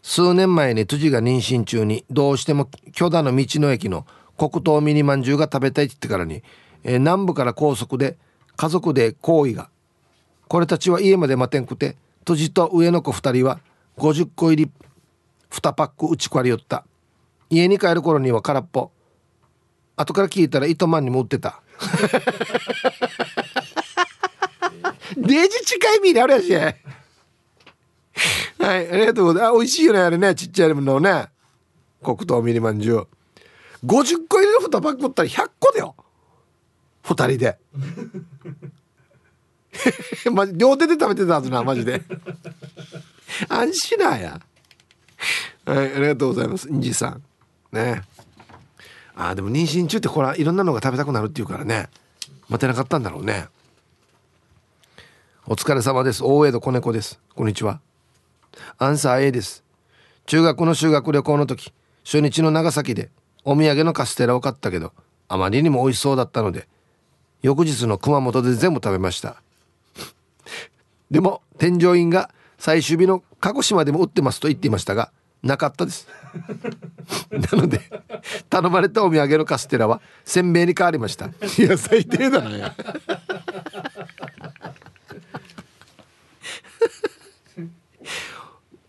[0.00, 4.06] 数年前に辻が妊娠中にどうしても巨大の道の駅の
[4.38, 6.42] 黒糖ミニまんじゅうが食べたいって言ってからに、
[6.82, 8.16] えー、南部から高速で
[8.56, 9.68] 家族で行為が。
[10.48, 13.60] これたちは家まで待てんくて辻と上の子2人は
[13.98, 14.72] 50個入り
[15.50, 16.86] 2パック打ち壊りよった。
[17.52, 18.90] 家に帰る頃には空っぽ。
[19.94, 21.60] 後から聞いたら糸満にも売ってた。
[25.18, 26.50] デージ近い味であるやし。
[26.54, 26.62] は
[28.76, 29.52] いありがとうございます。
[29.52, 30.34] あ美味しいよねあれね。
[30.34, 31.26] ちっちゃいものね。
[32.02, 33.06] 黒糖ミニまんじゅう。
[33.84, 35.94] 50個入りの2パック売ったら100個だよ。
[37.04, 37.58] 2人で。
[40.32, 42.02] マジ両手で食べてたはずなマジで。
[43.50, 44.40] 安心なや。
[45.66, 46.70] はいありがとうございます。
[46.70, 47.22] インジさん。
[47.72, 48.02] ね。
[49.14, 51.88] あでも妊娠中ってこれいろんなのが食べたくなるっていうからね。
[52.48, 53.46] 待てなかったんだろうね。
[55.46, 56.22] お疲れ様です。
[56.22, 57.20] 大江戸子猫です。
[57.34, 57.80] こんにちは。
[58.78, 59.64] アンサー A です。
[60.26, 61.72] 中学の修学旅行の時
[62.04, 63.10] 初日の長崎で
[63.44, 64.92] お土産のカステラを買ったけど
[65.28, 66.68] あまりにも美味しそうだったので
[67.42, 69.42] 翌日の熊本で全部食べました。
[71.10, 75.10] でも添乗員が最終日の鹿児島でも売ってますと言っていましたが
[75.42, 76.06] なかったです。
[77.30, 77.80] なので
[78.48, 81.26] 頼まれたお土産のカステラは鮮明に変わりました。
[81.26, 81.30] い
[81.62, 82.74] や最低だなや。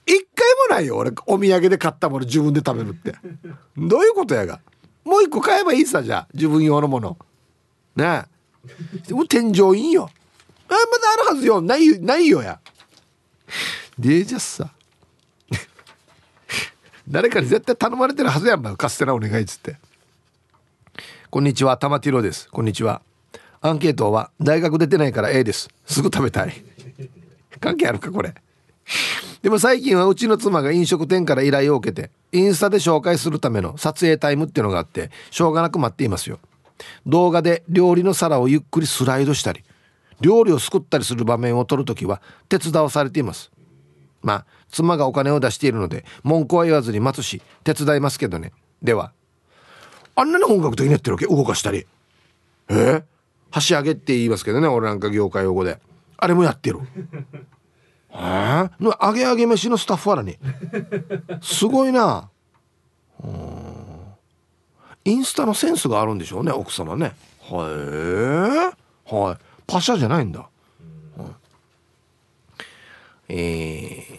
[0.06, 3.16] 一回もないよ俺お土産で買ったもの自分で食べるって。
[3.76, 4.60] どういうことやが。
[5.04, 6.28] もう一個買えばいいさじゃあ。
[6.34, 7.18] 自分用のもの。
[7.96, 8.26] ね。
[9.10, 10.10] えもう添乗員よ。
[10.70, 10.84] あまだ
[11.14, 11.62] あるはずよ。
[11.62, 12.60] ないないよや。
[13.98, 14.72] でじゃさ
[17.14, 18.76] 誰かに絶対頼まれてるはずやんば。
[18.76, 19.78] カステラお願いっつって。
[21.30, 21.78] こんにちは。
[21.78, 22.50] 玉ティロです。
[22.50, 23.04] こんにちは。
[23.62, 25.70] アンケートは大学出てないから A です。
[25.86, 26.64] すぐ食べたい。
[27.60, 28.34] 関係あるかこれ。
[29.44, 36.40] でも最近はうちの妻が飲食店から依頼を受けてインスタで紹介するための撮影タイムっていうのがあってしょうがなく待っていますよ。
[37.06, 39.64] 動画で料理の皿をゆっくりスライドしたり
[40.20, 43.52] 料理を作ったりする場面を撮るときは手伝わされています。
[44.24, 48.52] まあ妻がお金を出しているので文句は言わずに待つし手伝いますけどね。
[48.82, 49.12] では
[50.16, 51.28] あんなに本格的にやってるわけ？
[51.28, 51.86] 動かしたり。
[52.70, 52.74] え？
[52.74, 53.04] ー、
[53.52, 55.80] 箸上げって言いますけどね俺なんか業界用語で。
[56.18, 56.80] あれもやってる。
[58.12, 58.16] え？
[58.16, 60.38] ー、揚げ揚げ飯のスタッフはらに
[61.42, 62.30] すごいな。
[65.06, 67.14] インスタのセンスがあるんでしょうね奥様ね。
[67.42, 68.74] は
[69.10, 69.38] いはい。
[69.68, 70.48] パシャじゃないんだ、
[73.30, 74.18] えー、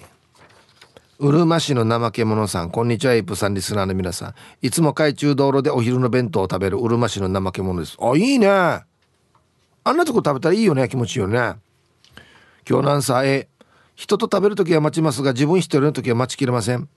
[1.19, 4.35] うるま市の怠け者さんこんにちはイプさんリスナーの皆さん。
[4.63, 7.97] いつも海中道路でお昼の弁当を食べるうるま市の怠け者です。
[8.01, 8.49] あいいね。
[8.49, 8.85] あ
[9.93, 11.37] んなとこ食べたらいいよね気持ちいいよね。
[12.69, 13.49] 今日のアンサー A
[13.95, 16.89] 人と食べる時は待ちますが自分一人の時は待ちきれません。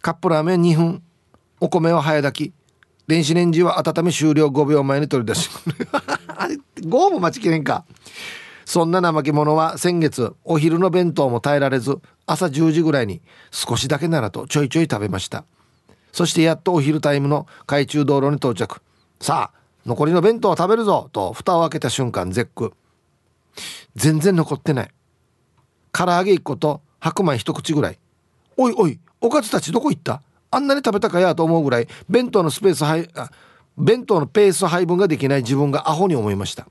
[0.00, 1.02] カップラーメン2分。
[1.60, 2.54] お米は早炊き。
[3.06, 5.50] 電子レンジは温め終了5秒前に取り出し。
[6.80, 7.84] 5も待ちきれんか。
[8.68, 15.46] そんな怠け者は先月お昼の弁当も耐えられず朝10時ぐらいに少しだけならとちょいちょい食べました。
[16.12, 18.82] そしてやっとお昼タイムの海中道路に到着。
[19.22, 22.74] さあ残りの弁当を食べるぞと蓋を開けた瞬間絶句。
[23.96, 24.90] 全然残ってない。
[25.90, 27.98] 唐揚げ1個と白米一口ぐらい。
[28.58, 30.20] おいおいおかずたちどこ行った？
[30.50, 33.08] あんなに食べたかやと思うぐらい弁当のスペース配
[33.78, 36.66] 弁当のペース配分ができない自分がアホに思いました。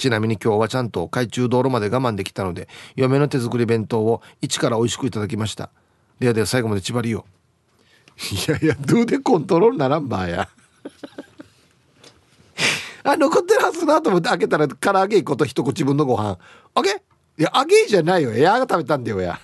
[0.00, 5.68] ちなみに今日はちゃんと海中道路まで我慢できたので嫁の手作り弁当を一から美味しくいただきました。
[6.18, 7.26] ではでは最後まで縛りよ
[8.48, 10.48] いやいやどうでコントロールならんばや。
[13.04, 16.38] あ残ってるはずなと思って開けたら唐揚げ1個と一口分のご飯。
[16.74, 16.94] 揚げい
[17.42, 18.32] や揚げじゃないよ。
[18.32, 19.38] やが食べたんだよや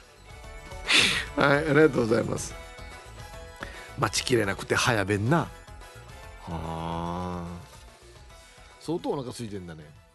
[1.37, 2.55] はいありがとうございます。
[3.99, 5.41] 待ちきれなくて早弁な。
[5.41, 5.49] は
[6.49, 7.45] あ。
[8.81, 10.06] 相当お腹空いてんだね。